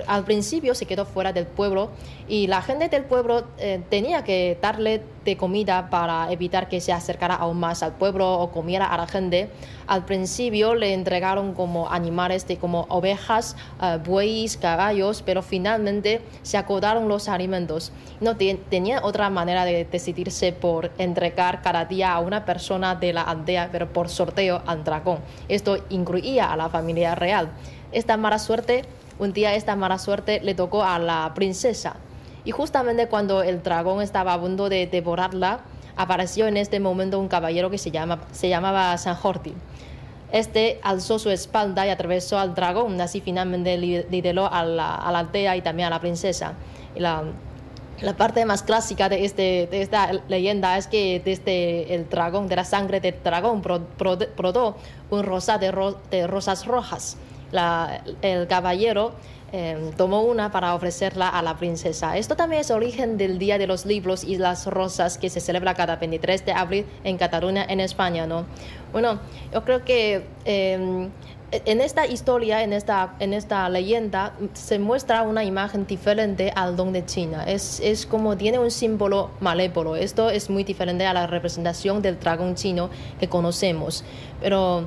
Al 0.07 0.25
principio 0.25 0.75
se 0.75 0.87
quedó 0.87 1.05
fuera 1.05 1.33
del 1.33 1.47
pueblo 1.47 1.91
y 2.29 2.47
la 2.47 2.63
gente 2.63 2.89
del 2.89 3.05
pueblo 3.05 3.45
eh, 3.59 3.83
tenía 3.89 4.25
que 4.25 4.59
darle 4.61 5.03
de 5.25 5.37
comida 5.37 5.89
para 5.91 6.31
evitar 6.33 6.69
que 6.69 6.81
se 6.81 6.93
acercara 6.93 7.35
aún 7.35 7.61
más 7.61 7.83
al 7.83 7.93
pueblo 7.93 8.33
o 8.41 8.51
comiera 8.51 8.87
a 8.87 8.97
la 8.97 9.07
gente. 9.07 9.51
Al 9.87 10.05
principio 10.05 10.75
le 10.75 10.95
entregaron 10.95 11.55
como 11.55 11.91
animales 11.91 12.47
de 12.47 12.57
como 12.57 12.87
ovejas, 12.89 13.57
uh, 13.81 13.99
bueyes, 13.99 14.57
caballos, 14.57 15.23
pero 15.23 15.43
finalmente 15.43 16.23
se 16.43 16.57
acordaron 16.57 17.09
los 17.09 17.29
alimentos. 17.29 17.93
No 18.21 18.37
tenía 18.37 19.01
otra 19.03 19.31
manera 19.31 19.65
de 19.65 19.85
decidirse 19.85 20.53
por 20.53 20.91
entregar 20.99 21.63
cada 21.63 21.85
día 21.85 22.13
a 22.13 22.21
una 22.21 22.45
persona 22.45 22.95
de 22.95 23.13
la 23.13 23.23
aldea, 23.23 23.69
pero 23.71 23.93
por 23.93 24.09
sorteo 24.09 24.63
al 24.67 24.85
dragón. 24.85 25.19
Esto 25.49 25.79
incluía 25.91 26.53
a 26.53 26.57
la 26.57 26.69
familia 26.69 27.15
real. 27.15 27.51
Esta 27.93 28.17
mala 28.17 28.39
suerte, 28.39 28.85
un 29.19 29.33
día 29.33 29.55
esta 29.55 29.77
mala 29.77 29.99
suerte 29.99 30.41
le 30.43 30.55
tocó 30.55 30.83
a 30.83 30.99
la 30.99 31.33
princesa. 31.35 31.97
Y 32.45 32.51
justamente 32.51 33.07
cuando 33.07 33.43
el 33.43 33.63
dragón 33.63 34.03
estaba 34.03 34.33
a 34.33 34.41
punto 34.41 34.69
de 34.69 34.87
devorarla, 34.87 35.61
apareció 35.97 36.47
en 36.47 36.57
este 36.57 36.81
momento 36.81 37.19
un 37.19 37.29
caballero 37.29 37.71
que 37.71 37.79
se, 37.79 37.91
llama, 37.91 38.21
se 38.33 38.49
llamaba 38.49 38.97
San 38.99 39.15
Jordi. 39.15 39.55
Este 40.33 40.81
alzó 40.83 41.19
su 41.19 41.29
espalda 41.29 41.87
y 41.87 41.91
atravesó 41.91 42.39
al 42.39 42.55
dragón, 42.55 42.99
así 43.01 43.21
finalmente 43.21 43.77
lideró 43.77 44.51
a 44.51 44.65
la, 44.65 44.95
a 44.95 45.13
la 45.13 45.19
aldea 45.19 45.57
y 45.57 45.61
también 45.61 45.89
a 45.89 45.91
la 45.91 46.01
princesa. 46.01 46.55
La, 46.97 47.23
parte 48.17 48.45
más 48.47 48.63
clásica 48.63 49.09
de, 49.09 49.25
este, 49.27 49.69
de 49.71 49.83
esta 49.83 50.11
leyenda 50.29 50.77
es 50.79 50.87
que 50.87 51.21
desde 51.23 51.95
el 51.95 52.09
dragón, 52.09 52.49
de 52.49 52.57
la 52.57 52.65
sangre 52.65 52.99
del 53.01 53.15
dragón, 53.23 53.63
brotó 53.63 54.77
un 55.11 55.23
rosa 55.23 55.59
de 55.59 56.27
rosas 56.27 56.67
rojas. 56.67 57.19
El 58.23 58.47
caballero 58.49 59.13
Em, 59.55 59.93
tomó 59.93 60.23
una 60.23 60.51
para 60.51 60.75
ofrecerla 60.75 61.29
a 61.29 61.43
la 61.43 61.59
princesa. 61.59 62.17
Esto 62.17 62.37
también 62.37 62.63
es 62.63 62.71
origen 62.71 63.19
del 63.19 63.39
Día 63.39 63.59
de 63.59 63.67
los 63.67 63.85
Libros 63.85 64.25
y 64.25 64.39
las 64.39 64.67
Rosas 64.67 65.19
que 65.19 65.29
se 65.29 65.41
celebra 65.41 65.75
cada 65.75 65.97
23 65.97 66.47
de 66.47 66.53
abril 66.53 66.87
en 67.05 67.19
Cataluña, 67.19 67.67
en 67.69 67.81
España, 67.81 68.27
¿no? 68.27 68.47
Bueno, 68.93 69.21
yo 69.53 69.63
creo 69.63 69.85
que 69.85 70.25
em, 70.47 71.11
en 71.51 71.81
esta 71.83 72.07
historia, 72.07 72.63
en 72.63 72.73
esta, 72.73 73.15
en 73.19 73.35
esta 73.35 73.69
leyenda, 73.69 74.33
se 74.55 74.79
muestra 74.79 75.23
una 75.23 75.45
imagen 75.45 75.87
diferente 75.87 76.51
al 76.57 76.75
don 76.75 76.95
de 76.95 77.05
China. 77.05 77.45
Es, 77.45 77.79
es 77.81 78.07
como 78.07 78.39
tiene 78.39 78.59
un 78.59 78.71
símbolo 78.71 79.33
malévolo. 79.41 79.97
Esto 79.97 80.31
es 80.31 80.49
muy 80.49 80.65
diferente 80.65 81.05
a 81.05 81.13
la 81.13 81.27
representación 81.27 82.01
del 82.01 82.19
dragón 82.19 82.55
chino 82.55 82.89
que 83.21 83.29
conocemos. 83.29 84.03
Pero 84.41 84.87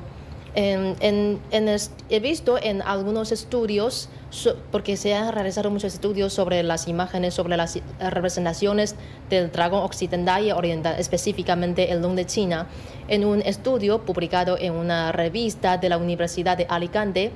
en, 0.55 1.39
en, 1.51 1.77
he 2.09 2.19
visto 2.19 2.57
en 2.61 2.81
algunos 2.81 3.31
estudios, 3.31 4.09
porque 4.71 4.95
se 4.95 5.13
han 5.13 5.33
realizado 5.33 5.69
muchos 5.69 5.93
estudios 5.93 6.33
sobre 6.33 6.63
las 6.63 6.87
imágenes, 6.87 7.33
sobre 7.33 7.57
las 7.57 7.79
representaciones 7.99 8.95
del 9.29 9.51
dragón 9.51 9.81
occidental 9.81 10.45
y 10.45 10.51
oriental, 10.51 10.95
específicamente 10.97 11.91
el 11.91 12.01
don 12.01 12.15
de 12.15 12.25
China, 12.25 12.67
en 13.07 13.25
un 13.25 13.41
estudio 13.41 14.01
publicado 14.01 14.57
en 14.57 14.73
una 14.73 15.11
revista 15.11 15.77
de 15.77 15.89
la 15.89 15.97
Universidad 15.97 16.57
de 16.57 16.65
Alicante 16.69 17.31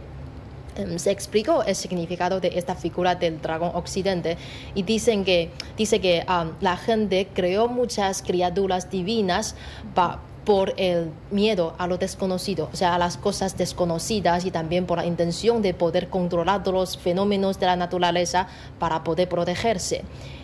em, 0.78 0.98
se 0.98 1.12
explicó 1.12 1.64
el 1.64 1.76
significado 1.76 2.40
de 2.40 2.52
esta 2.56 2.76
figura 2.76 3.16
del 3.16 3.42
dragón 3.42 3.72
occidente 3.74 4.38
y 4.76 4.84
dicen 4.84 5.26
que 5.26 5.52
dice 5.78 6.00
que 6.00 6.26
la 6.62 6.78
gente 6.78 7.28
creó 7.34 7.68
muchas 7.68 8.22
criaturas 8.22 8.90
divinas 8.90 9.56
para 9.94 10.29
por 10.46 10.74
el 10.78 11.12
miedo 11.32 11.76
a 11.78 11.88
lo 11.88 11.98
desconocido, 11.98 12.70
o 12.72 12.76
sea, 12.76 12.96
a 12.96 12.98
las 12.98 13.18
cosas 13.18 13.58
desconocidas 13.58 14.46
y 14.46 14.52
también 14.52 14.86
por 14.86 14.98
la 14.98 15.06
intención 15.06 15.62
de 15.62 15.74
poder 15.74 16.10
controlar 16.10 16.68
los 16.68 16.98
fenómenos 16.98 17.60
de 17.60 17.66
la 17.66 17.76
naturaleza 17.76 18.48
para 18.80 19.04
poder 19.04 19.30
protegerse. 19.30 20.04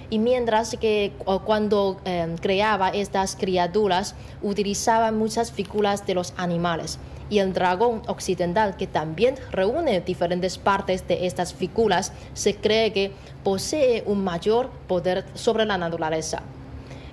Y 0.09 0.19
mientras 0.19 0.77
que 0.79 1.13
cuando 1.45 1.97
em, 2.05 2.37
creaba 2.37 2.89
estas 2.89 3.35
criaturas 3.35 4.15
utilizaba 4.41 5.11
muchas 5.11 5.51
figuras 5.51 6.05
de 6.05 6.13
los 6.13 6.33
animales. 6.37 6.99
Y 7.27 7.39
el 7.39 7.53
dragón 7.53 8.03
occidental, 8.05 8.77
que 8.77 8.85
también 8.85 9.35
reúne 9.51 10.01
diferentes 10.01 10.59
partes 10.59 11.07
de 11.07 11.25
estas 11.25 11.55
figuras, 11.55 12.11
se 12.35 12.55
cree 12.55 12.93
que 12.93 13.11
posee 13.43 14.03
un 14.05 14.23
mayor 14.23 14.69
poder 14.87 15.25
sobre 15.33 15.65
la 15.65 15.79
naturaleza. 15.79 16.43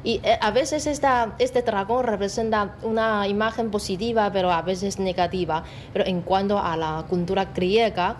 Y 0.04 0.20
eh, 0.24 0.38
a 0.40 0.50
veces 0.50 0.86
esta, 0.86 1.34
este 1.38 1.62
dragón 1.62 2.04
representa 2.04 2.76
una 2.82 3.28
imagen 3.28 3.70
positiva, 3.70 4.30
pero 4.32 4.50
a 4.50 4.62
veces 4.62 4.98
negativa. 4.98 5.64
Pero 5.92 6.06
en 6.06 6.22
cuanto 6.22 6.58
a 6.58 6.76
la 6.76 7.04
cultura 7.08 7.46
griega, 7.46 8.16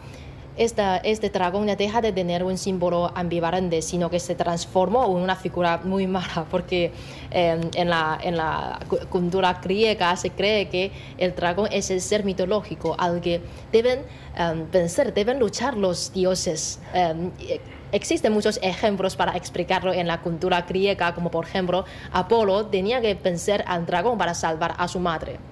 esta, 0.57 0.99
este 0.99 1.31
dragón 1.31 1.67
ya 1.67 1.77
deja 1.77 2.01
de 2.01 2.13
tener 2.13 2.45
un 2.45 2.59
símbolo 2.59 3.11
ambivalente, 3.15 3.83
sino 3.83 4.11
que 4.11 4.21
se 4.21 4.35
transformó 4.35 5.05
en 5.07 5.23
una 5.23 5.37
figura 5.37 5.81
muy 5.85 6.07
mala, 6.07 6.47
porque 6.51 6.93
em, 7.31 7.61
en, 7.75 7.91
la, 7.91 8.19
en 8.23 8.37
la 8.37 8.81
cultura 9.09 9.61
griega 9.63 10.17
se 10.17 10.31
cree 10.31 10.69
que 10.69 10.93
el 11.19 11.35
dragón 11.35 11.69
es 11.73 11.91
el 11.91 12.01
ser 12.01 12.25
mitológico 12.25 12.95
al 12.99 13.21
que 13.21 13.41
deben 13.73 14.01
um, 14.39 14.71
vencer, 14.71 15.15
deben 15.15 15.39
luchar 15.39 15.77
los 15.77 16.13
dioses. 16.13 16.81
Em, 16.93 17.31
Existen 17.93 18.33
muchos 18.33 18.59
ejemplos 18.63 19.17
para 19.17 19.37
explicarlo 19.37 19.93
en 19.93 20.07
la 20.07 20.23
cultura 20.23 20.63
griega, 20.63 21.15
como 21.15 21.31
por 21.31 21.45
ejemplo, 21.45 21.85
Apolo 22.11 22.65
tenía 22.67 23.03
que 23.03 23.15
vencer 23.15 23.63
al 23.67 23.85
dragón 23.85 24.17
para 24.17 24.33
salvar 24.33 24.75
a 24.79 24.89
su 24.89 24.99
madre. 24.99 25.52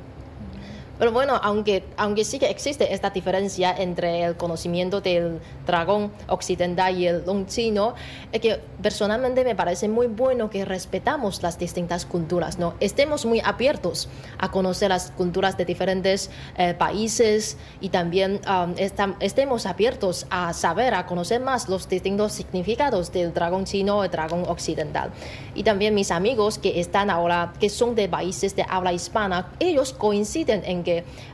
Pero 1.00 1.12
bueno, 1.12 1.40
aunque, 1.42 1.82
aunque 1.96 2.26
sí 2.26 2.38
que 2.38 2.50
existe 2.50 2.92
esta 2.92 3.08
diferencia 3.08 3.74
entre 3.74 4.22
el 4.22 4.36
conocimiento 4.36 5.00
del 5.00 5.40
dragón 5.66 6.12
occidental 6.28 6.98
y 6.98 7.06
el 7.06 7.24
don 7.24 7.46
chino, 7.46 7.94
es 8.32 8.40
que 8.42 8.60
personalmente 8.82 9.42
me 9.42 9.54
parece 9.54 9.88
muy 9.88 10.08
bueno 10.08 10.50
que 10.50 10.66
respetamos 10.66 11.42
las 11.42 11.58
distintas 11.58 12.04
culturas, 12.04 12.58
¿no? 12.58 12.74
Estemos 12.80 13.24
muy 13.24 13.40
abiertos 13.40 14.10
a 14.36 14.50
conocer 14.50 14.90
las 14.90 15.10
culturas 15.12 15.56
de 15.56 15.64
diferentes 15.64 16.30
eh, 16.58 16.74
países 16.74 17.56
y 17.80 17.88
también 17.88 18.42
um, 18.46 18.74
estemos 19.20 19.64
abiertos 19.64 20.26
a 20.28 20.52
saber, 20.52 20.92
a 20.92 21.06
conocer 21.06 21.40
más 21.40 21.70
los 21.70 21.88
distintos 21.88 22.32
significados 22.32 23.10
del 23.10 23.32
dragón 23.32 23.64
chino 23.64 24.04
el 24.04 24.10
dragón 24.10 24.44
occidental. 24.46 25.12
Y 25.54 25.62
también 25.62 25.94
mis 25.94 26.10
amigos 26.10 26.58
que 26.58 26.78
están 26.78 27.08
ahora, 27.08 27.54
que 27.58 27.70
son 27.70 27.94
de 27.94 28.06
países 28.06 28.54
de 28.54 28.66
habla 28.68 28.92
hispana, 28.92 29.50
ellos 29.60 29.94
coinciden 29.94 30.62
en 30.66 30.84
que 30.84 30.89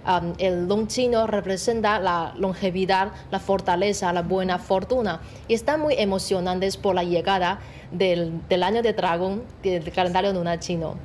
Um, 0.07 0.35
el 0.39 0.69
don 0.69 0.87
chino 0.87 1.27
representa 1.27 1.99
la 1.99 2.35
longevidad, 2.37 3.13
la 3.31 3.41
fortaleza, 3.41 4.13
la 4.13 4.23
buena 4.23 4.59
fortuna. 4.59 5.21
Y 5.49 5.55
están 5.55 5.81
muy 5.81 5.95
emocionantes 5.99 6.77
por 6.77 6.95
la 6.95 7.05
llegada 7.05 7.61
del, 7.91 8.41
año 8.63 8.83
de 8.83 8.93
dragón 8.93 9.43
del 9.63 9.91
calendario 9.93 10.33
lunar 10.33 10.61
chino. 10.61 10.97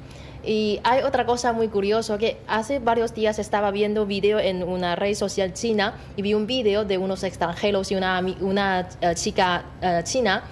Y 0.44 0.80
hay 0.84 1.04
otra 1.04 1.26
cosa 1.26 1.54
muy 1.54 1.68
curiosa 1.68 2.18
que 2.18 2.38
hace 2.48 2.80
varios 2.80 3.14
días 3.14 3.38
estaba 3.38 3.70
viendo 3.70 4.08
video 4.08 4.40
en 4.40 4.64
una 4.64 4.96
red 4.96 5.14
social 5.14 5.54
china 5.54 5.94
y 6.18 6.24
vi 6.24 6.34
un 6.34 6.48
video 6.48 6.84
de 6.84 6.98
unos 6.98 7.24
extranjeros 7.24 7.92
y 7.92 7.96
una, 7.96 8.22
uh, 8.22 9.14
chica 9.14 9.66
uh, 9.84 10.04
china 10.04 10.44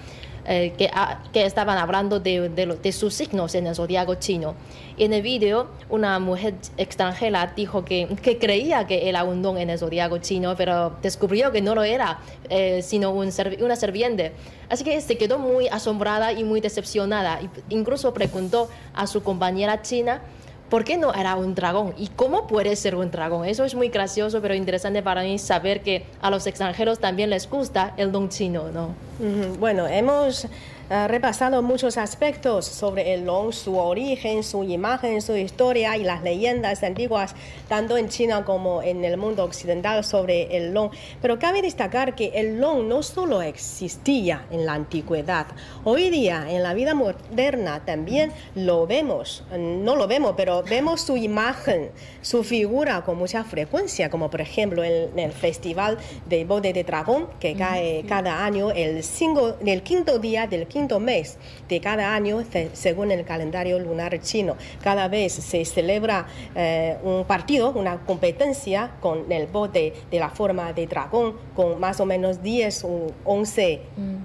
eh, 0.52 0.72
que, 0.76 0.90
que, 1.32 1.44
estaban 1.44 1.78
hablando 1.78 2.18
de, 2.18 2.92
sus 2.92 3.14
signos 3.14 3.54
en 3.54 3.68
el 3.68 3.76
zodiaco 3.76 4.16
chino. 4.16 4.56
en 4.98 5.12
el 5.12 5.22
video, 5.22 5.68
una 5.88 6.18
mujer 6.18 6.54
extranjera 6.76 7.52
dijo 7.54 7.84
que, 7.84 8.08
creía 8.40 8.84
que 8.84 9.08
era 9.08 9.22
un 9.22 9.42
don 9.42 9.58
en 9.58 9.70
el 9.70 9.78
zodiaco 9.78 10.18
chino, 10.18 10.56
pero 10.56 10.96
descubrió 11.02 11.52
que 11.52 11.62
no 11.62 11.76
lo 11.76 11.84
era, 11.84 12.18
eh, 12.48 12.82
sino 12.82 13.12
un, 13.12 13.30
una 13.60 13.76
serviente. 13.76 14.32
Así 14.68 14.82
que 14.82 15.00
se 15.00 15.16
quedó 15.16 15.38
muy 15.38 15.68
asombrada 15.68 16.32
y 16.32 16.42
muy 16.42 16.60
decepcionada. 16.60 17.38
Incluso 17.68 18.12
preguntó 18.12 18.68
a 18.92 19.06
su 19.06 19.22
compañera 19.22 19.82
china 19.82 20.20
¿por 20.70 20.84
qué 20.84 20.96
no 20.96 21.12
era 21.12 21.34
un 21.34 21.54
dragón? 21.54 21.92
¿Y 21.98 22.06
cómo 22.08 22.46
puede 22.46 22.76
ser 22.76 22.94
un 22.94 23.10
dragón? 23.10 23.44
Eso 23.44 23.64
es 23.64 23.74
muy 23.74 23.88
gracioso, 23.88 24.40
pero 24.40 24.54
interesante 24.54 25.02
para 25.02 25.22
mí 25.22 25.38
saber 25.38 25.82
que 25.82 26.06
a 26.22 26.30
los 26.30 26.46
extranjeros 26.46 27.00
también 27.00 27.28
les 27.28 27.50
gusta 27.50 27.92
el 27.96 28.12
don 28.12 28.28
chino, 28.30 28.70
¿no? 28.72 28.94
Bueno, 29.58 29.86
hemos 29.86 30.46
repasado 30.90 31.62
muchos 31.62 31.96
aspectos 31.96 32.66
sobre 32.66 33.14
el 33.14 33.24
long, 33.24 33.52
su 33.52 33.78
origen, 33.78 34.42
su 34.42 34.64
imagen, 34.64 35.22
su 35.22 35.36
historia 35.36 35.96
y 35.96 36.02
las 36.02 36.24
leyendas 36.24 36.82
antiguas, 36.82 37.36
tanto 37.68 37.96
en 37.96 38.08
China 38.08 38.44
como 38.44 38.82
en 38.82 39.04
el 39.04 39.16
mundo 39.16 39.44
occidental 39.44 40.02
sobre 40.02 40.56
el 40.56 40.74
long. 40.74 40.90
Pero 41.22 41.38
cabe 41.38 41.62
destacar 41.62 42.16
que 42.16 42.32
el 42.34 42.60
long 42.60 42.88
no 42.88 43.04
solo 43.04 43.40
existía 43.40 44.46
en 44.50 44.66
la 44.66 44.74
antigüedad, 44.74 45.46
hoy 45.84 46.10
día 46.10 46.46
en 46.48 46.64
la 46.64 46.74
vida 46.74 46.94
moderna 46.94 47.84
también 47.84 48.32
lo 48.56 48.88
vemos, 48.88 49.44
no 49.56 49.94
lo 49.94 50.08
vemos, 50.08 50.34
pero 50.36 50.64
vemos 50.64 51.02
su 51.02 51.16
imagen, 51.16 51.92
su 52.20 52.42
figura 52.42 53.02
con 53.02 53.16
mucha 53.16 53.44
frecuencia, 53.44 54.10
como 54.10 54.28
por 54.28 54.40
ejemplo 54.40 54.82
en, 54.82 55.16
el 55.16 55.32
Festival 55.32 55.98
de 56.26 56.44
Bode 56.44 56.72
de 56.72 56.82
Dragón, 56.82 57.28
que 57.38 57.54
cae 57.54 58.04
cada 58.08 58.44
año 58.44 58.72
el, 58.72 59.04
cinco, 59.04 59.54
el 59.64 59.82
quinto 59.82 60.18
día 60.18 60.48
del 60.48 60.66
quinto 60.66 60.79
mes 60.88 61.36
de 61.68 61.80
cada 61.80 62.14
año 62.14 62.42
según 62.72 63.10
el 63.10 63.24
calendario 63.24 63.78
lunar 63.78 64.18
chino. 64.20 64.56
Cada 64.82 65.08
vez 65.08 65.32
se 65.32 65.64
celebra 65.64 66.26
eh, 66.54 66.96
un 67.02 67.24
partido, 67.24 67.72
una 67.72 67.98
competencia 67.98 68.92
con 69.00 69.30
el 69.30 69.46
bote 69.46 69.92
de 70.10 70.18
la 70.18 70.30
forma 70.30 70.72
de 70.72 70.86
dragón, 70.86 71.36
con 71.54 71.78
más 71.78 72.00
o 72.00 72.06
menos 72.06 72.42
10 72.42 72.84
o 72.84 73.12
11 73.24 73.80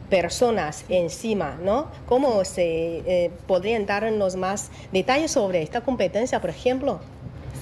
personas 0.10 0.86
encima, 0.89 1.58
¿no? 1.62 1.88
¿Cómo 2.08 2.44
se 2.46 3.04
eh, 3.06 3.32
podrían 3.48 3.86
darnos 3.86 4.36
más 4.36 4.72
detalles 4.91 5.32
sobre 5.32 5.62
esta 5.62 5.82
competencia, 5.82 6.39
por 6.39 6.50
ejemplo? 6.50 7.00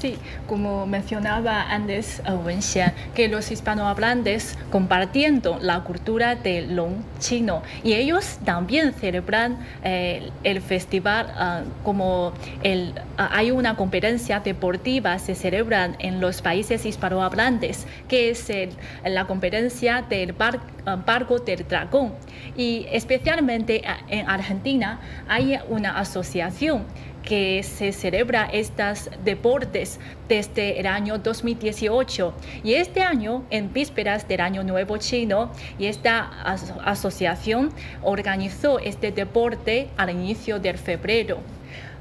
Sí, 0.03 0.17
como 0.47 0.85
mencionaba 0.85 1.61
antes 1.71 2.21
uh, 2.27 2.33
Wenxian, 2.45 2.91
que 3.15 3.29
los 3.29 3.49
hispanohablantes 3.51 4.57
compartiendo 4.69 5.59
la 5.61 5.79
cultura 5.85 6.35
del 6.35 6.75
long 6.75 6.95
chino 7.19 7.63
y 7.85 7.93
ellos 7.93 8.37
también 8.43 8.93
celebran 8.93 9.59
eh, 9.81 10.29
el 10.43 10.59
festival 10.59 11.27
uh, 11.39 11.85
como 11.85 12.33
el, 12.63 12.89
uh, 13.17 13.21
hay 13.31 13.51
una 13.51 13.77
competencia 13.77 14.41
deportiva 14.41 15.19
se 15.19 15.35
celebran 15.35 15.95
en 15.99 16.19
los 16.19 16.41
países 16.41 16.85
hispanohablantes 16.85 17.87
que 18.09 18.29
es 18.29 18.49
el, 18.49 18.71
la 19.05 19.25
competencia 19.25 20.01
del 20.01 20.33
bar, 20.33 20.59
barco 21.05 21.39
del 21.39 21.65
dragón. 21.65 22.11
Y 22.57 22.87
especialmente 22.91 23.83
en 24.09 24.29
Argentina 24.29 24.99
hay 25.29 25.57
una 25.69 25.97
asociación 25.97 26.83
que 27.23 27.63
se 27.63 27.91
celebra 27.91 28.45
estos 28.51 29.09
deportes 29.23 29.99
desde 30.27 30.79
el 30.79 30.87
año 30.87 31.17
2018 31.17 32.33
y 32.63 32.73
este 32.73 33.01
año 33.01 33.43
en 33.49 33.71
vísperas 33.73 34.27
del 34.27 34.41
año 34.41 34.63
nuevo 34.63 34.97
chino 34.97 35.51
y 35.79 35.85
esta 35.85 36.29
asociación 36.85 37.71
organizó 38.01 38.79
este 38.79 39.11
deporte 39.11 39.87
al 39.97 40.09
inicio 40.09 40.59
del 40.59 40.77
febrero. 40.77 41.39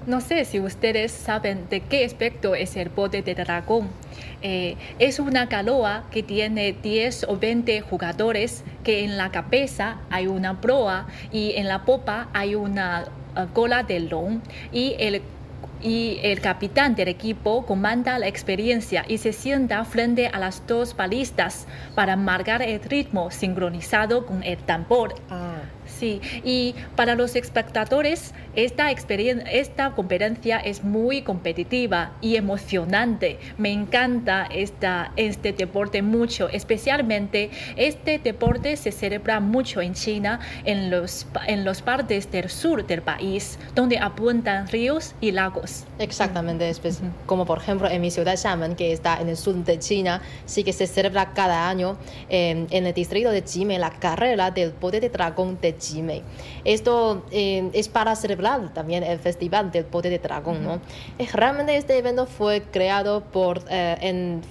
No 0.04 0.20
sé 0.20 0.44
si 0.44 0.58
ustedes 0.58 1.12
saben 1.12 1.68
de 1.70 1.80
qué 1.80 2.04
aspecto 2.04 2.56
es 2.56 2.74
el 2.76 2.88
bote 2.88 3.22
de 3.22 3.36
dragón. 3.36 3.88
Eh, 4.42 4.76
es 4.98 5.20
una 5.20 5.48
canoa 5.48 6.06
que 6.10 6.24
tiene 6.24 6.72
10 6.72 7.26
o 7.28 7.38
20 7.38 7.80
jugadores 7.82 8.64
que 8.82 9.04
en 9.04 9.16
la 9.16 9.30
cabeza 9.30 9.98
hay 10.10 10.26
una 10.26 10.60
proa 10.60 11.06
y 11.30 11.52
en 11.52 11.68
la 11.68 11.84
popa 11.84 12.28
hay 12.32 12.56
una 12.56 13.04
cola 13.52 13.82
de 13.82 14.00
long 14.00 14.40
y 14.72 14.94
el 14.98 15.22
y 15.82 16.20
el 16.22 16.40
capitán 16.40 16.94
del 16.94 17.08
equipo 17.08 17.66
comanda 17.66 18.18
la 18.18 18.28
experiencia 18.28 19.04
y 19.08 19.18
se 19.18 19.32
sienta 19.32 19.84
frente 19.84 20.28
a 20.28 20.38
las 20.38 20.66
dos 20.66 20.96
balistas 20.96 21.66
para 21.94 22.16
marcar 22.16 22.62
el 22.62 22.80
ritmo 22.80 23.30
sincronizado 23.30 24.24
con 24.26 24.42
el 24.44 24.58
tambor. 24.58 25.14
Ah. 25.28 25.56
Sí, 26.02 26.20
y 26.42 26.74
para 26.96 27.14
los 27.14 27.36
espectadores 27.36 28.34
esta, 28.56 28.90
experiencia, 28.90 29.48
esta 29.52 29.92
conferencia 29.92 30.58
es 30.58 30.82
muy 30.82 31.22
competitiva 31.22 32.10
y 32.20 32.34
emocionante. 32.34 33.38
Me 33.56 33.70
encanta 33.70 34.48
esta, 34.52 35.12
este 35.14 35.52
deporte 35.52 36.02
mucho, 36.02 36.48
especialmente 36.48 37.50
este 37.76 38.18
deporte 38.18 38.76
se 38.76 38.90
celebra 38.90 39.38
mucho 39.38 39.80
en 39.80 39.94
China, 39.94 40.40
en 40.64 40.90
los, 40.90 41.24
en 41.46 41.64
los 41.64 41.82
partes 41.82 42.28
del 42.32 42.50
sur 42.50 42.84
del 42.84 43.02
país, 43.02 43.60
donde 43.76 43.98
abundan 43.98 44.66
ríos 44.66 45.14
y 45.20 45.30
lagos. 45.30 45.84
Exactamente, 46.00 46.72
como 47.26 47.46
por 47.46 47.58
ejemplo 47.58 47.88
en 47.88 48.00
mi 48.00 48.10
ciudad 48.10 48.36
Xiamen, 48.36 48.74
que 48.74 48.92
está 48.92 49.20
en 49.20 49.28
el 49.28 49.36
sur 49.36 49.54
de 49.54 49.78
China, 49.78 50.20
sí 50.46 50.64
que 50.64 50.72
se 50.72 50.88
celebra 50.88 51.32
cada 51.32 51.68
año 51.68 51.96
eh, 52.28 52.66
en 52.68 52.86
el 52.86 52.92
distrito 52.92 53.30
de 53.30 53.42
Jime 53.42 53.78
la 53.78 53.90
carrera 53.90 54.50
del 54.50 54.72
poder 54.72 55.00
de 55.00 55.08
dragón 55.08 55.60
de 55.60 55.76
China 55.78 55.91
esto 56.64 57.24
eh, 57.30 57.70
es 57.72 57.88
para 57.88 58.14
celebrar 58.16 58.72
también 58.72 59.02
el 59.02 59.18
Festival 59.18 59.70
del 59.70 59.84
Poder 59.84 60.12
de 60.12 60.18
Dragón, 60.18 60.64
¿no? 60.64 60.80
Eh, 61.18 61.28
realmente 61.32 61.76
este 61.76 61.96
evento 61.98 62.26
fue 62.26 62.62
creado 62.62 63.22
por 63.24 63.62
eh, 63.68 63.96
en 64.00 64.42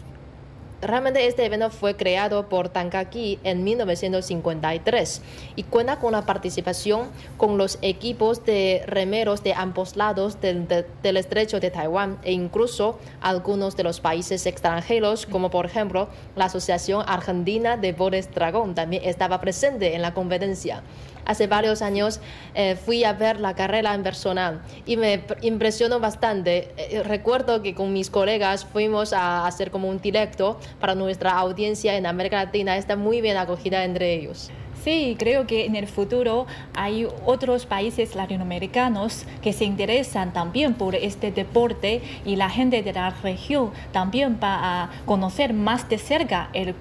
Realmente 0.81 1.27
este 1.27 1.45
evento 1.45 1.69
fue 1.69 1.95
creado 1.95 2.49
por 2.49 2.69
Tankaki 2.69 3.37
en 3.43 3.63
1953 3.63 5.21
y 5.55 5.63
cuenta 5.63 5.99
con 5.99 6.13
la 6.13 6.25
participación 6.25 7.09
con 7.37 7.59
los 7.59 7.77
equipos 7.83 8.43
de 8.45 8.83
remeros 8.87 9.43
de 9.43 9.53
ambos 9.53 9.95
lados 9.95 10.41
del, 10.41 10.67
del, 10.67 11.17
estrecho 11.17 11.59
de 11.59 11.69
Taiwán 11.69 12.17
e 12.23 12.31
incluso 12.31 12.97
algunos 13.21 13.77
de 13.77 13.83
los 13.83 13.99
países 13.99 14.47
extranjeros, 14.47 15.27
como 15.27 15.51
por 15.51 15.67
ejemplo 15.67 16.09
la 16.35 16.45
Asociación 16.45 17.05
Argentina 17.07 17.77
de 17.77 17.93
Bodes 17.93 18.33
Dragón, 18.33 18.73
también 18.73 19.03
estaba 19.05 19.39
presente 19.39 19.93
en 19.93 20.01
la 20.01 20.15
competencia 20.15 20.81
hace 21.25 21.47
varios 21.47 21.81
años 21.81 22.19
eh, 22.55 22.75
fui 22.75 23.03
a 23.03 23.13
ver 23.13 23.39
la 23.39 23.55
carrera 23.55 23.93
en 23.93 24.03
persona 24.03 24.61
y 24.85 24.97
me 24.97 25.23
impresionó 25.41 25.99
bastante. 25.99 26.73
Eh, 26.77 27.03
recuerdo 27.03 27.61
que 27.61 27.73
con 27.75 27.93
mis 27.93 28.09
colegas 28.09 28.65
fuimos 28.65 29.13
a 29.13 29.47
hacer 29.47 29.71
como 29.71 29.89
un 29.89 30.01
directo 30.01 30.59
para 30.79 30.95
nuestra 30.95 31.31
audiencia 31.37 31.95
en 31.95 32.05
América 32.05 32.43
Latina. 32.43 32.77
Está 32.77 32.95
muy 32.95 33.21
bien 33.21 33.37
acogida 33.37 33.83
entre 33.83 34.13
ellos. 34.13 34.51
Sí, 34.83 35.15
creo 35.19 35.45
que 35.45 35.65
en 35.65 35.75
el 35.75 35.87
futuro 35.87 36.47
hay 36.73 37.07
otros 37.25 37.67
países 37.67 38.15
latinoamericanos 38.15 39.25
que 39.43 39.53
se 39.53 39.63
interesan 39.63 40.33
también 40.33 40.73
por 40.73 40.95
este 40.95 41.31
deporte 41.31 42.01
y 42.25 42.35
la 42.35 42.49
gente 42.49 42.81
de 42.81 42.91
la 42.91 43.11
región 43.11 43.69
también 43.91 44.39
va 44.43 44.83
a 44.83 44.89
conocer 45.05 45.53
más 45.53 45.87
de 45.87 45.99
cerca 45.99 46.49
el 46.53 46.73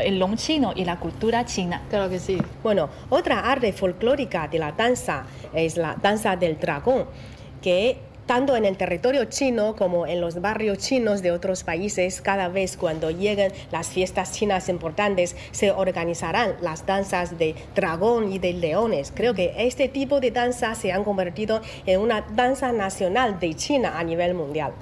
el 0.00 0.18
long 0.18 0.36
chino 0.36 0.72
y 0.74 0.84
la 0.84 0.98
cultura 0.98 1.44
china. 1.44 1.82
Claro 1.88 2.08
que 2.10 2.18
sí. 2.18 2.38
Bueno, 2.62 2.88
otra 3.10 3.40
arte 3.40 3.72
folclórica 3.72 4.48
de 4.48 4.58
la 4.58 4.72
danza 4.72 5.24
es 5.52 5.76
la 5.76 5.96
danza 6.00 6.36
del 6.36 6.58
dragón, 6.58 7.06
que 7.62 7.98
tanto 8.26 8.56
en 8.56 8.64
el 8.64 8.76
territorio 8.76 9.26
chino 9.26 9.76
como 9.76 10.06
en 10.06 10.20
los 10.20 10.40
barrios 10.40 10.78
chinos 10.78 11.22
de 11.22 11.30
otros 11.30 11.62
países, 11.62 12.20
cada 12.20 12.48
vez 12.48 12.76
cuando 12.76 13.10
lleguen 13.10 13.52
las 13.70 13.88
fiestas 13.88 14.32
chinas 14.32 14.68
importantes, 14.68 15.36
se 15.52 15.70
organizarán 15.70 16.56
las 16.60 16.84
danzas 16.86 17.38
de 17.38 17.54
dragón 17.76 18.32
y 18.32 18.40
de 18.40 18.52
leones. 18.52 19.12
Creo 19.14 19.32
que 19.32 19.54
este 19.58 19.88
tipo 19.88 20.18
de 20.18 20.32
danzas 20.32 20.78
se 20.78 20.92
han 20.92 21.04
convertido 21.04 21.60
en 21.86 22.00
una 22.00 22.22
danza 22.22 22.72
nacional 22.72 23.38
de 23.38 23.54
China 23.54 23.96
a 23.96 24.02
nivel 24.02 24.34
mundial. 24.34 24.72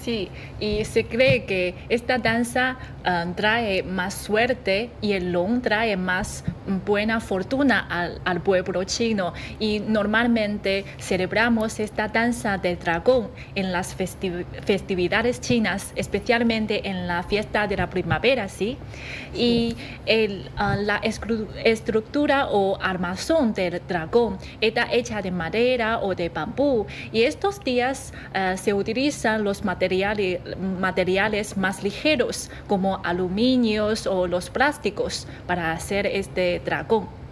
Sí, 0.00 0.28
y 0.58 0.84
se 0.84 1.04
cree 1.04 1.44
que 1.44 1.74
esta 1.88 2.18
danza 2.18 2.78
um, 3.06 3.34
trae 3.34 3.82
más 3.82 4.14
suerte 4.14 4.90
y 5.00 5.12
el 5.12 5.32
long 5.32 5.60
trae 5.60 5.96
más 5.96 6.44
buena 6.84 7.20
fortuna 7.20 7.86
al, 7.88 8.20
al, 8.24 8.40
pueblo 8.40 8.84
chino. 8.84 9.32
Y 9.58 9.80
normalmente 9.80 10.84
celebramos 10.98 11.80
esta 11.80 12.08
danza 12.08 12.58
del 12.58 12.78
dragón 12.78 13.28
en 13.54 13.72
las 13.72 13.94
festividades 13.94 15.40
chinas, 15.40 15.92
especialmente 15.96 16.88
en 16.88 17.06
la 17.06 17.22
fiesta 17.22 17.66
de 17.66 17.76
la 17.76 17.88
primavera, 17.90 18.48
¿sí? 18.48 18.76
Y 19.34 19.76
el, 20.06 20.50
uh, 20.58 20.80
la 20.82 21.00
estructura 21.64 22.48
o 22.50 22.78
armazón 22.80 23.54
del 23.54 23.80
dragón 23.86 24.38
está 24.60 24.88
hecha 24.92 25.22
de 25.22 25.30
madera 25.30 26.00
o 26.00 26.14
de 26.14 26.28
bambú. 26.28 26.86
Y 27.12 27.22
estos 27.22 27.62
días 27.62 28.12
uh, 28.34 28.56
se 28.56 28.74
utilizan 28.74 29.44
los 29.44 29.64
materiales 29.64 30.40
materiales, 30.80 31.56
más 31.56 31.82
ligeros 31.82 32.50
como 32.66 33.00
aluminios 33.04 34.06
o 34.06 34.26
los 34.26 34.50
plásticos 34.50 35.26
para 35.46 35.72
hacer 35.72 36.06
este 36.06 36.51
dragón. 36.60 37.22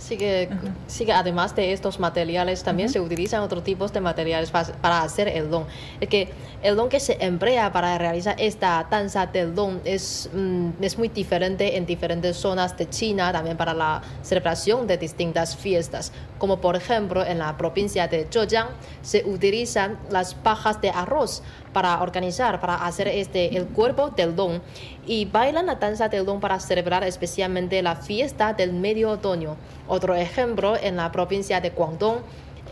Sí 0.00 0.16
que, 0.16 0.48
sí 0.86 1.04
que 1.04 1.12
además 1.12 1.54
de 1.54 1.74
estos 1.74 2.00
materiales 2.00 2.62
también 2.62 2.88
se 2.88 3.00
utilizan 3.00 3.42
otros 3.42 3.62
tipos 3.62 3.92
de 3.92 4.00
materiales 4.00 4.50
para, 4.50 4.72
para, 4.72 5.02
hacer 5.02 5.28
el 5.28 5.50
don. 5.50 5.66
Es 6.00 6.08
que 6.08 6.30
el 6.62 6.74
don 6.74 6.88
que 6.88 7.00
se 7.00 7.22
emplea 7.22 7.70
para 7.70 7.98
realizar 7.98 8.34
esta 8.38 8.86
danza 8.90 9.26
del 9.26 9.54
don 9.54 9.82
es, 9.84 10.30
mm, 10.32 10.70
es 10.80 10.96
muy 10.96 11.08
diferente 11.08 11.76
en 11.76 11.84
diferentes 11.84 12.38
zonas 12.38 12.78
de 12.78 12.88
China, 12.88 13.30
también 13.30 13.58
para 13.58 13.74
la 13.74 14.00
celebración 14.22 14.86
de 14.86 14.96
distintas 14.96 15.54
fiestas. 15.54 16.12
Como 16.38 16.62
por 16.62 16.76
ejemplo 16.76 17.24
en 17.24 17.38
la 17.38 17.58
provincia 17.58 18.08
de 18.08 18.26
Zhejiang 18.30 18.68
se 19.02 19.22
utilizan 19.26 19.98
las 20.10 20.34
pajas 20.34 20.80
de 20.80 20.88
arroz 20.88 21.42
para 21.72 22.00
organizar, 22.02 22.60
para 22.60 22.86
hacer 22.86 23.08
este, 23.08 23.56
el 23.56 23.66
cuerpo 23.66 24.10
del 24.10 24.36
don. 24.36 24.62
Y 25.06 25.24
bailan 25.26 25.66
la 25.66 25.76
danza 25.76 26.08
del 26.08 26.24
don 26.24 26.40
para 26.40 26.60
celebrar 26.60 27.04
especialmente 27.04 27.82
la 27.82 27.96
fiesta 27.96 28.52
del 28.52 28.72
medio 28.72 29.10
otoño. 29.10 29.56
Otro 29.88 30.14
ejemplo, 30.14 30.76
en 30.76 30.96
la 30.96 31.10
provincia 31.12 31.60
de 31.60 31.70
Guangdong, 31.70 32.18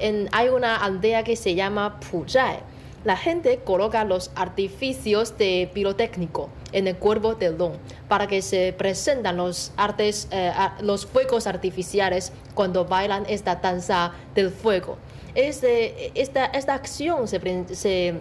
en, 0.00 0.28
hay 0.32 0.48
una 0.48 0.76
aldea 0.76 1.24
que 1.24 1.36
se 1.36 1.54
llama 1.54 1.98
Puzhai. 2.00 2.60
La 3.04 3.16
gente 3.16 3.60
coloca 3.64 4.04
los 4.04 4.32
artificios 4.34 5.38
de 5.38 5.70
pirotécnico 5.72 6.48
en 6.72 6.88
el 6.88 6.96
cuerpo 6.96 7.34
del 7.34 7.56
don 7.56 7.72
para 8.08 8.26
que 8.26 8.42
se 8.42 8.74
presentan 8.76 9.36
los 9.36 9.72
artes, 9.76 10.28
eh, 10.32 10.52
los 10.80 11.06
fuegos 11.06 11.46
artificiales 11.46 12.32
cuando 12.54 12.84
bailan 12.84 13.24
esta 13.28 13.56
danza 13.56 14.12
del 14.34 14.50
fuego. 14.50 14.98
Este, 15.34 16.10
esta, 16.20 16.46
esta 16.46 16.74
acción 16.74 17.28
se, 17.28 17.40
se 17.76 18.14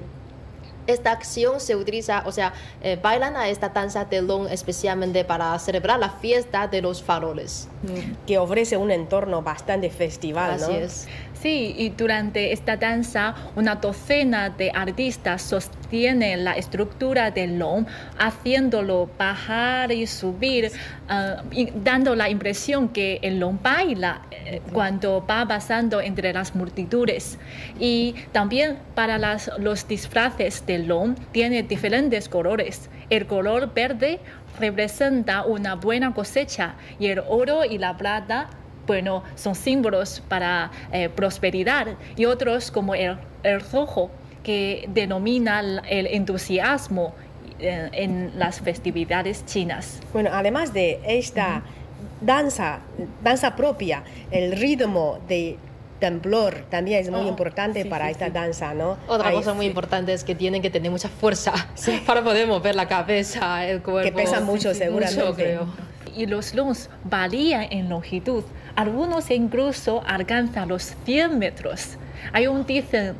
esta 0.88 1.12
acción 1.12 1.60
se 1.60 1.76
utiliza, 1.76 2.24
o 2.26 2.32
sea, 2.32 2.54
eh, 2.82 2.98
bailan 3.02 3.36
a 3.36 3.50
esta 3.50 3.70
danza 3.70 4.06
de 4.06 4.22
long 4.22 4.48
especialmente 4.50 5.24
para 5.26 5.58
celebrar 5.60 6.00
la 6.00 6.10
fiesta 6.10 6.68
de 6.68 6.82
los 6.82 7.04
faroles. 7.04 7.68
Que 8.26 8.38
ofrece 8.38 8.78
un 8.78 8.92
entorno 8.92 9.42
bastante 9.42 9.90
festival, 9.90 10.52
Así 10.52 10.74
es. 10.74 11.08
Sí, 11.42 11.76
y 11.78 11.90
durante 11.90 12.52
esta 12.52 12.78
danza 12.78 13.36
una 13.56 13.76
docena 13.76 14.50
de 14.50 14.72
artistas 14.74 15.44
sostienen 15.44 16.44
la 16.44 16.54
estructura 16.54 17.30
del 17.30 17.60
long, 17.60 17.86
haciéndolo 18.18 19.08
bajar 19.20 19.92
y 19.92 20.08
subir, 20.08 20.72
y 21.52 21.70
dando 21.84 22.16
la 22.16 22.30
impresión 22.30 22.90
que 22.90 23.20
el 23.22 23.40
long 23.40 23.62
baila 23.62 24.24
eh, 24.32 24.62
cuando 24.74 25.24
va 25.26 25.48
pasando 25.48 26.02
entre 26.02 26.34
las 26.34 26.56
multitudes. 26.56 27.38
Y 27.80 28.16
también 28.32 28.80
para 28.96 29.20
las, 29.20 29.52
los 29.60 29.88
disfraces 29.88 30.66
del 30.66 30.88
long 30.88 31.16
tiene 31.32 31.62
diferentes 31.62 32.30
colores. 32.30 32.90
El 33.12 33.28
color 33.28 33.74
verde 33.76 34.20
representa 34.60 35.46
una 35.46 35.76
buena 35.76 36.16
cosecha 36.16 36.76
y 37.00 37.08
el 37.08 37.20
oro 37.20 37.64
y 37.64 37.78
la 37.78 37.96
plata 37.96 38.50
bueno, 38.88 39.24
son 39.36 39.54
símbolos 39.54 40.24
para 40.28 40.72
eh, 40.92 41.10
prosperidad 41.10 41.88
y 42.16 42.26
otros 42.26 42.72
como 42.72 42.96
el, 42.96 43.18
rojo 43.72 44.10
que 44.44 44.90
denomina 44.94 45.60
el 45.60 46.08
entusiasmo 46.08 47.14
eh, 47.60 47.90
en 47.92 48.32
las 48.40 48.62
festividades 48.62 49.46
chinas. 49.46 50.00
Bueno, 50.14 50.30
además 50.34 50.74
de 50.74 51.00
esta 51.06 51.64
danza, 52.22 52.80
danza 53.24 53.56
propia, 53.56 54.04
el 54.32 54.54
ritmo 54.54 55.20
de 55.28 55.58
temblor 56.00 56.66
también 56.70 57.02
es 57.02 57.10
muy 57.10 57.22
oh, 57.22 57.28
importante 57.28 57.86
para 57.86 58.10
esta 58.10 58.30
danza, 58.30 58.74
¿no? 58.74 58.98
Otra 59.08 59.32
cosa 59.32 59.54
muy 59.54 59.66
importante 59.66 60.14
es 60.14 60.24
que 60.24 60.36
tienen 60.36 60.62
que 60.62 60.70
tener 60.70 60.92
mucha 60.92 61.10
fuerza 61.10 61.54
para 62.06 62.24
poder 62.24 62.48
mover 62.48 62.76
la 62.76 62.88
cabeza, 62.88 63.66
el 63.66 63.82
cuerpo. 63.82 64.08
Que 64.08 64.16
pesa 64.16 64.40
mucho, 64.40 64.74
seguramente. 64.74 65.34
creo. 65.36 65.68
Y 66.16 66.26
los 66.26 66.54
looms 66.54 66.90
varían 67.04 67.68
en 67.72 67.90
longitud. 67.90 68.44
Algunos 68.78 69.32
incluso 69.32 70.04
alcanzan 70.06 70.70
los 70.70 70.96
100 71.04 71.40
metros. 71.40 71.98
Hay 72.32 72.46
un 72.46 72.64
dicen 72.64 73.16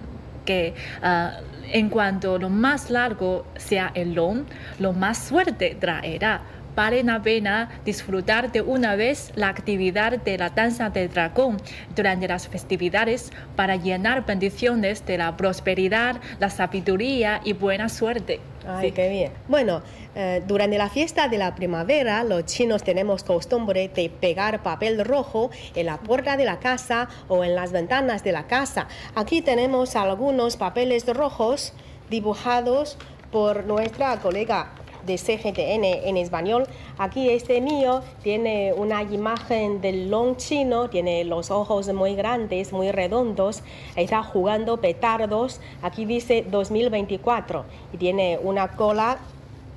que 0.46 0.76
ah, 1.02 1.40
en 1.72 1.90
cuanto 1.90 2.38
lo 2.38 2.50
más 2.50 2.92
largo 2.92 3.44
sea 3.56 3.92
el 3.96 4.14
long, 4.14 4.46
lo 4.78 4.94
más 4.94 5.18
suerte 5.18 5.76
traerá 5.80 6.42
vale 6.78 7.04
la 7.04 7.24
pena 7.24 7.70
disfrutar 7.84 8.52
de 8.52 8.62
una 8.62 8.96
vez 8.96 9.32
la 9.34 9.48
actividad 9.48 10.12
de 10.12 10.38
la 10.38 10.52
danza 10.52 10.92
del 10.92 11.10
dragón 11.10 11.58
durante 11.96 12.28
las 12.28 12.48
festividades 12.48 13.32
para 13.56 13.78
llenar 13.78 14.28
bendiciones 14.28 15.04
de 15.08 15.18
la 15.18 15.36
prosperidad, 15.36 16.22
la 16.40 16.52
sabiduría 16.52 17.42
y 17.44 17.54
buena 17.54 17.90
suerte. 17.90 18.40
Ay, 18.68 18.92
qué 18.92 19.10
bien. 19.10 19.32
Bueno, 19.48 19.82
eh, 20.16 20.44
durante 20.46 20.78
la 20.78 20.90
fiesta 20.90 21.28
de 21.28 21.38
la 21.38 21.56
primavera, 21.56 22.24
los 22.24 22.46
chinos 22.46 22.84
tenemos 22.84 23.24
costumbre 23.24 23.90
de 23.90 24.10
pegar 24.10 24.62
papel 24.62 25.04
rojo 25.06 25.50
en 25.76 25.86
la 25.86 25.98
puerta 25.98 26.38
de 26.38 26.46
la 26.46 26.60
casa 26.60 27.08
o 27.28 27.44
en 27.44 27.56
las 27.56 27.72
ventanas 27.72 28.24
de 28.24 28.32
la 28.32 28.48
casa. 28.48 28.88
Aquí 29.16 29.42
tenemos 29.42 29.96
algunos 29.96 30.58
papeles 30.58 31.06
rojos 31.08 31.74
dibujados 32.10 32.98
por 33.32 33.66
nuestra 33.66 34.20
colega 34.20 34.72
de 35.08 35.18
CGTN 35.18 36.08
en 36.08 36.18
español. 36.18 36.68
Aquí 37.00 37.32
este 37.32 37.60
mío 37.62 38.04
tiene 38.22 38.74
una 38.74 39.02
imagen 39.02 39.82
del 39.82 40.12
long 40.12 40.38
chino, 40.38 40.90
tiene 40.90 41.24
los 41.24 41.50
ojos 41.50 41.92
muy 41.94 42.16
grandes, 42.16 42.72
muy 42.72 42.92
redondos, 42.92 43.64
está 43.96 44.22
jugando 44.22 44.78
petardos. 44.78 45.60
Aquí 45.82 46.06
dice 46.06 46.46
2024 46.48 47.66
y 47.94 47.98
tiene 47.98 48.38
una 48.44 48.68
cola 48.68 49.18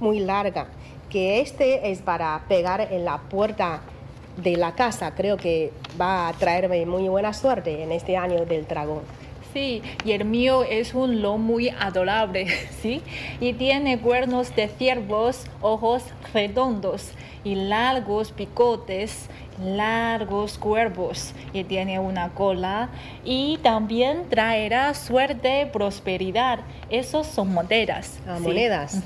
muy 0.00 0.20
larga, 0.20 0.66
que 1.08 1.40
este 1.40 1.90
es 1.90 2.00
para 2.00 2.42
pegar 2.48 2.92
en 2.92 3.04
la 3.04 3.18
puerta 3.18 3.80
de 4.36 4.56
la 4.56 4.74
casa. 4.74 5.14
Creo 5.14 5.36
que 5.36 5.72
va 6.00 6.28
a 6.28 6.32
traerme 6.32 6.84
muy 6.86 7.08
buena 7.08 7.32
suerte 7.32 7.82
en 7.82 7.92
este 7.92 8.16
año 8.16 8.44
del 8.44 8.66
dragón. 8.66 9.19
Sí, 9.52 9.82
y 10.04 10.12
el 10.12 10.24
mío 10.24 10.62
es 10.62 10.94
un 10.94 11.22
lomo 11.22 11.38
muy 11.38 11.68
adorable, 11.70 12.46
¿sí? 12.82 13.02
Y 13.40 13.54
tiene 13.54 13.98
cuernos 13.98 14.54
de 14.54 14.68
ciervos, 14.68 15.46
ojos 15.60 16.04
redondos 16.32 17.10
y 17.42 17.54
largos 17.54 18.32
picotes, 18.32 19.28
largos 19.62 20.58
cuervos 20.58 21.32
y 21.52 21.64
tiene 21.64 21.98
una 21.98 22.30
cola 22.30 22.90
y 23.24 23.58
también 23.62 24.28
traerá 24.28 24.94
suerte, 24.94 25.68
prosperidad. 25.72 26.60
Esos 26.90 27.26
son 27.26 27.52
monedas. 27.52 28.18
Ah, 28.28 28.38
monedas. 28.40 29.02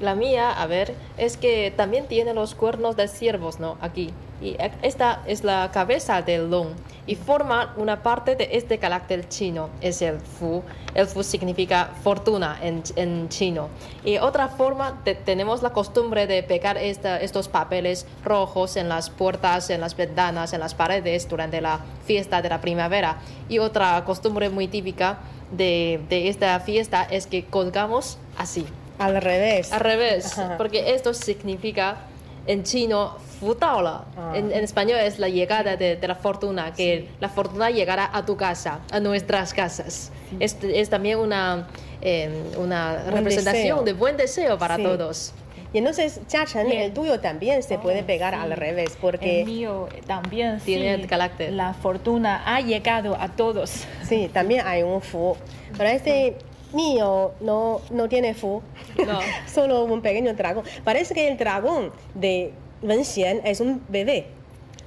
La 0.00 0.14
mía, 0.14 0.50
a 0.50 0.66
ver, 0.66 0.94
es 1.16 1.36
que 1.36 1.72
también 1.76 2.06
tiene 2.06 2.34
los 2.34 2.54
cuernos 2.54 2.96
de 2.96 3.08
ciervos, 3.08 3.60
¿no? 3.60 3.78
Aquí. 3.80 4.12
Y 4.40 4.56
esta 4.82 5.22
es 5.26 5.44
la 5.44 5.70
cabeza 5.72 6.22
del 6.22 6.50
long 6.50 6.68
y 7.06 7.16
forma 7.16 7.74
una 7.76 8.02
parte 8.02 8.34
de 8.34 8.48
este 8.52 8.78
carácter 8.78 9.28
chino, 9.28 9.68
es 9.80 10.00
el 10.02 10.18
fu. 10.20 10.62
El 10.94 11.06
fu 11.06 11.22
significa 11.22 11.90
fortuna 12.02 12.58
en, 12.62 12.82
en 12.96 13.28
chino. 13.28 13.68
Y 14.04 14.16
otra 14.18 14.48
forma, 14.48 15.02
tenemos 15.24 15.62
la 15.62 15.70
costumbre 15.70 16.26
de 16.26 16.42
pegar 16.42 16.78
estos 16.78 17.48
papeles 17.48 18.06
rojos 18.24 18.76
en 18.76 18.88
las 18.88 19.10
puertas, 19.10 19.70
en 19.70 19.80
las 19.80 19.96
ventanas, 19.96 20.52
en 20.52 20.60
las 20.60 20.74
paredes 20.74 21.28
durante 21.28 21.60
la 21.60 21.80
fiesta 22.06 22.40
de 22.40 22.48
la 22.48 22.60
primavera. 22.60 23.18
Y 23.48 23.58
otra 23.58 24.02
costumbre 24.04 24.48
muy 24.48 24.68
típica 24.68 25.18
de, 25.50 26.00
de 26.08 26.28
esta 26.28 26.58
fiesta 26.60 27.02
es 27.02 27.26
que 27.26 27.44
colgamos 27.44 28.18
así. 28.38 28.66
Al 28.98 29.20
revés. 29.20 29.72
Al 29.72 29.80
revés, 29.80 30.36
porque 30.56 30.94
esto 30.94 31.14
significa 31.14 31.96
en 32.46 32.62
chino 32.62 33.16
ah. 33.60 34.32
En, 34.34 34.52
en, 34.52 34.64
español 34.64 34.98
es 35.00 35.18
la 35.18 35.28
llegada 35.28 35.76
de, 35.76 35.98
la 36.06 36.14
fortuna, 36.14 36.72
que 36.72 37.08
la 37.20 37.28
fortuna 37.28 37.70
llegará 37.70 38.10
a 38.12 38.24
tu 38.24 38.36
casa, 38.36 38.80
a 38.90 39.00
nuestras 39.00 39.52
casas. 39.52 40.10
Es, 40.40 40.56
es, 40.62 40.90
también 40.90 41.18
una, 41.18 41.68
em, 42.00 42.32
una 42.58 43.04
representación 43.10 43.84
de 43.84 43.92
buen 43.92 44.16
deseo 44.16 44.58
para 44.58 44.76
todos. 44.76 45.32
Y 45.72 45.78
entonces, 45.78 46.20
Chachen, 46.28 46.70
el 46.70 46.92
tuyo 46.92 47.18
también 47.18 47.60
se 47.64 47.78
puede 47.78 48.02
oh, 48.02 48.06
pegar 48.06 48.32
al 48.32 48.52
revés, 48.52 48.96
porque... 49.00 49.40
El 49.40 49.46
mío 49.46 49.88
también, 50.06 50.60
tiene 50.60 50.94
el 50.94 51.08
carácter. 51.08 51.52
La 51.52 51.74
fortuna 51.74 52.44
ha 52.46 52.60
llegado 52.60 53.16
a 53.20 53.28
todos. 53.30 53.84
Sí, 54.08 54.30
también 54.32 54.64
hay 54.64 54.84
un 54.84 55.02
fu. 55.02 55.36
Pero 55.76 55.90
este 55.90 56.36
mío 56.74 57.32
no, 57.40 57.80
no 57.90 58.08
tiene 58.08 58.34
fu, 58.34 58.62
no. 59.06 59.18
solo 59.52 59.84
un 59.84 60.02
pequeño 60.02 60.34
dragón. 60.34 60.64
Parece 60.82 61.14
que 61.14 61.28
el 61.28 61.36
dragón 61.36 61.92
de 62.14 62.52
Wen 62.82 63.04
Xian 63.04 63.40
es 63.44 63.60
un 63.60 63.82
bebé. 63.88 64.26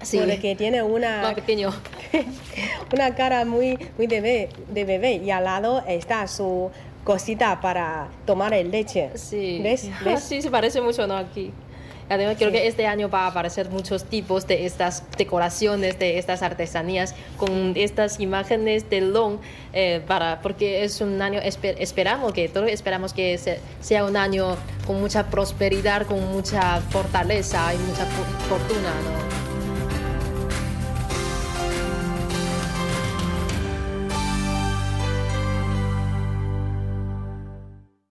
Sí. 0.02 0.20
Porque 0.20 0.56
tiene 0.56 0.84
una, 0.84 1.34
pequeño. 1.34 1.74
una 2.94 3.16
cara 3.16 3.46
muy, 3.46 3.80
muy 3.98 4.06
de, 4.08 4.22
bebé, 4.22 4.50
de 4.70 4.86
bebé 4.86 5.14
y 5.16 5.32
al 5.32 5.46
lado 5.46 5.84
está 5.88 6.28
su 6.28 6.70
cosita 7.04 7.60
para 7.62 8.10
tomar 8.26 8.54
el 8.54 8.70
leche. 8.70 9.12
Sí. 9.16 9.60
¿Ves? 9.64 9.90
¿Ves? 10.06 10.24
Sí, 10.24 10.42
se 10.42 10.52
parece 10.52 10.82
mucho, 10.82 11.08
¿no? 11.08 11.18
Aquí. 11.18 11.52
Además, 12.10 12.36
creo 12.38 12.52
que 12.52 12.68
este 12.68 12.88
año 12.88 13.10
va 13.10 13.26
a 13.26 13.28
aparecer 13.28 13.70
muchos 13.70 14.06
tipos 14.06 14.48
de 14.48 14.66
estas 14.66 15.04
decoraciones, 15.18 16.00
de 16.00 16.18
estas 16.18 16.42
artesanías, 16.42 17.16
con 17.38 17.74
estas 17.76 18.20
imágenes 18.20 18.90
de 18.90 19.02
long, 19.02 19.40
eh, 19.74 20.02
para, 20.08 20.42
porque 20.42 20.84
es 20.84 21.02
un 21.02 21.22
año, 21.22 21.40
esperamos 21.42 22.34
que, 22.34 22.48
todos 22.48 22.70
esperamos 22.70 23.14
que 23.14 23.40
sea 23.82 24.06
un 24.06 24.16
año 24.16 24.56
con 24.86 25.02
mucha 25.02 25.28
prosperidad, 25.28 26.06
con 26.08 26.32
mucha 26.32 26.80
fortaleza 26.90 27.74
y 27.74 27.78
mucha 27.78 28.06
fortuna, 28.48 28.90
¿no? 29.04 29.47